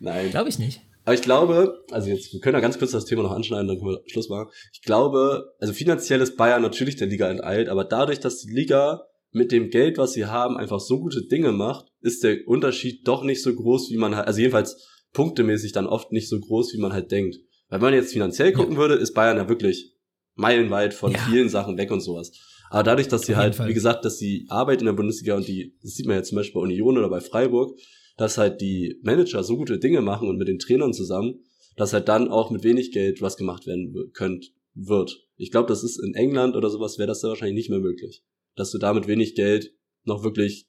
[0.00, 0.30] Nein.
[0.30, 0.80] glaube ich nicht.
[1.04, 3.76] Aber ich glaube, also jetzt, wir können ja ganz kurz das Thema noch anschneiden, dann
[3.76, 4.48] können wir Schluss machen.
[4.72, 9.02] Ich glaube, also finanziell ist Bayern natürlich der Liga enteilt, aber dadurch, dass die Liga
[9.30, 13.22] mit dem Geld, was sie haben, einfach so gute Dinge macht, ist der Unterschied doch
[13.22, 16.80] nicht so groß, wie man halt, also jedenfalls punktemäßig dann oft nicht so groß, wie
[16.80, 17.36] man halt denkt.
[17.68, 19.93] Weil wenn man jetzt finanziell gucken würde, ist Bayern ja wirklich
[20.34, 21.18] meilenweit von Ja.
[21.28, 22.32] vielen Sachen weg und sowas.
[22.70, 23.68] Aber dadurch, dass sie halt, Fall.
[23.68, 26.36] wie gesagt, dass die Arbeit in der Bundesliga und die, das sieht man ja zum
[26.36, 27.78] Beispiel bei Union oder bei Freiburg,
[28.16, 31.44] dass halt die Manager so gute Dinge machen und mit den Trainern zusammen,
[31.76, 35.24] dass halt dann auch mit wenig Geld was gemacht werden könnt, wird.
[35.36, 38.24] Ich glaube, das ist in England oder sowas wäre das da wahrscheinlich nicht mehr möglich.
[38.56, 39.72] Dass du da mit wenig Geld
[40.04, 40.66] noch wirklich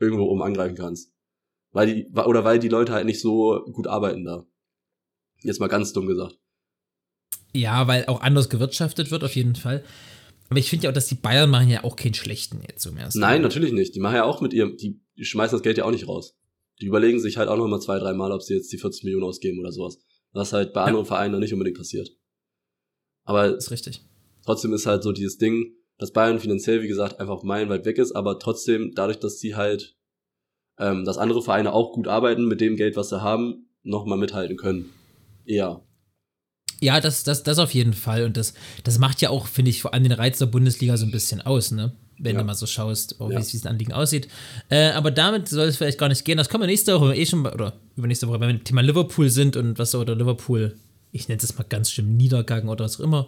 [0.00, 1.12] irgendwo oben angreifen kannst.
[1.72, 4.46] Weil die, oder weil die Leute halt nicht so gut arbeiten da.
[5.42, 6.38] Jetzt mal ganz dumm gesagt.
[7.52, 9.84] Ja, weil auch anders gewirtschaftet wird, auf jeden Fall.
[10.50, 12.96] Aber ich finde ja auch, dass die Bayern machen ja auch keinen schlechten jetzt zum
[12.96, 13.94] ersten Nein, natürlich nicht.
[13.94, 16.36] Die machen ja auch mit ihrem, die, schmeißen das Geld ja auch nicht raus.
[16.80, 19.04] Die überlegen sich halt auch noch mal zwei, drei Mal, ob sie jetzt die 40
[19.04, 19.98] Millionen ausgeben oder sowas.
[20.32, 20.86] Was halt bei Ja.
[20.86, 22.10] anderen Vereinen noch nicht unbedingt passiert.
[23.24, 24.02] Aber Das ist richtig.
[24.44, 28.12] trotzdem ist halt so dieses Ding, dass Bayern finanziell, wie gesagt, einfach meilenweit weg ist,
[28.12, 29.96] aber trotzdem, dadurch, dass sie halt,
[30.78, 34.16] ähm, dass andere Vereine auch gut arbeiten mit dem Geld, was sie haben, noch mal
[34.18, 34.90] mithalten können.
[35.44, 35.86] Eher.
[36.84, 38.24] Ja, das, das, das auf jeden Fall.
[38.24, 38.52] Und das,
[38.84, 41.40] das macht ja auch, finde ich, vor allem den Reiz der Bundesliga so ein bisschen
[41.40, 41.92] aus, ne?
[42.18, 42.42] Wenn Ja.
[42.42, 43.38] du mal so schaust, oh, wie Ja.
[43.40, 44.28] es wie es ein Anliegen aussieht.
[44.68, 46.36] Äh, aber damit soll es vielleicht gar nicht gehen.
[46.36, 49.56] Das kommen wir nächste Woche eh schon, oder übernächste Woche, wenn wir Thema Liverpool sind
[49.56, 50.76] und was oder Liverpool,
[51.10, 53.26] ich nenne es mal ganz schlimm, Niedergang oder was auch immer,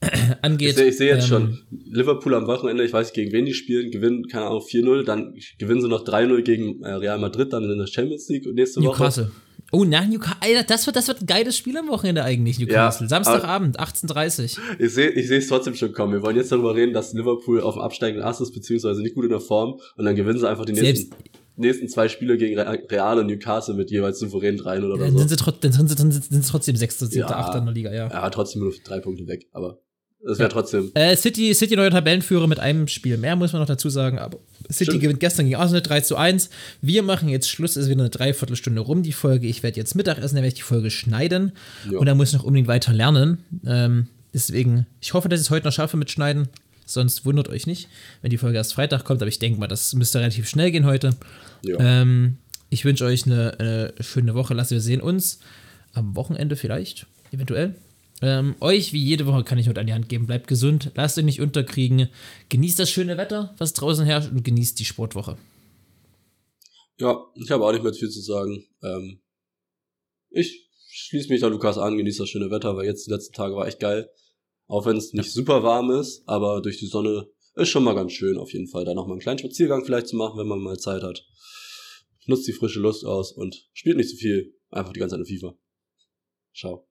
[0.42, 0.70] angeht.
[0.70, 3.54] Ich sehe seh jetzt Ähm, schon Liverpool am Wochenende, ich weiß nicht, gegen wen die
[3.54, 7.64] spielen, gewinnen, keine Ahnung, 4-0, dann gewinnen sie noch 3-0 gegen äh, Real Madrid, dann
[7.70, 8.98] in der Champions League nächste Woche.
[8.98, 9.30] Newcastle.
[9.72, 10.36] Oh, nach Newcastle.
[10.40, 13.04] Alter, das wird, das wird ein geiles Spiel am Wochenende eigentlich, Newcastle.
[13.04, 16.12] Ja, Samstagabend, 18.30 Ich sehe ich sehe es trotzdem schon kommen.
[16.12, 19.24] Wir wollen jetzt darüber reden, dass Liverpool auf dem absteigenden Ast ist, beziehungsweise nicht gut
[19.24, 21.14] in der Form, und dann gewinnen sie einfach die nächsten, Selbst-
[21.56, 25.18] nächsten zwei Spiele gegen Re- Real und Newcastle mit jeweils souverän 3 oder Dann so.
[25.18, 27.26] sind sie, trot- dann sind sie, trotzdem 6., 7., Ja.
[27.28, 27.58] 8.
[27.58, 28.08] in der Liga, ja.
[28.08, 29.78] Ja, trotzdem nur drei Punkte weg, aber
[30.24, 30.48] es wäre Ja.
[30.48, 30.90] trotzdem.
[30.94, 34.18] Äh, City, City neuer Tabellenführer mit einem Spiel mehr, muss man noch dazu sagen.
[34.18, 34.38] Aber
[34.70, 35.00] City Stimmt.
[35.02, 36.50] gewinnt gestern gegen Arsenal 3 zu 1.
[36.82, 39.46] Wir machen jetzt Schluss, ist wieder eine Dreiviertelstunde rum, die Folge.
[39.46, 41.52] Ich werde jetzt Mittagessen, dann werde ich die Folge schneiden.
[41.90, 41.98] Ja.
[41.98, 43.38] Und dann muss ich noch unbedingt weiter lernen.
[43.66, 46.48] Ähm, deswegen, ich hoffe, dass ich es heute noch schaffe mit Schneiden.
[46.86, 47.88] Sonst wundert euch nicht,
[48.20, 49.22] wenn die Folge erst Freitag kommt.
[49.22, 51.10] Aber ich denke mal, das müsste relativ schnell gehen heute.
[51.62, 51.76] Ja.
[51.78, 52.36] Ähm,
[52.68, 54.54] ich wünsche euch eine, eine schöne Woche.
[54.54, 55.38] Lasst wir sehen uns
[55.92, 57.74] am Wochenende vielleicht, eventuell.
[58.22, 60.26] Ähm, euch, wie jede Woche, kann ich heute an die Hand geben.
[60.26, 62.08] Bleibt gesund, lasst euch nicht unterkriegen.
[62.48, 65.38] Genießt das schöne Wetter, was draußen herrscht, und genießt die Sportwoche.
[66.98, 68.62] Ja, ich habe auch nicht mehr viel zu sagen.
[68.82, 69.22] Ähm,
[70.28, 73.56] ich schließe mich da Lukas an, genieße das schöne Wetter, weil jetzt die letzten Tage
[73.56, 74.10] war echt geil.
[74.66, 78.12] Auch wenn es nicht super warm ist, aber durch die Sonne ist schon mal ganz
[78.12, 80.60] schön auf jeden Fall, da noch mal einen kleinen Spaziergang vielleicht zu machen, wenn man
[80.60, 81.26] mal Zeit hat.
[82.26, 84.54] Nutzt die frische Lust aus und spielt nicht zu viel.
[84.70, 85.58] Einfach die ganze Zeit in FIFA.
[86.54, 86.89] Ciao.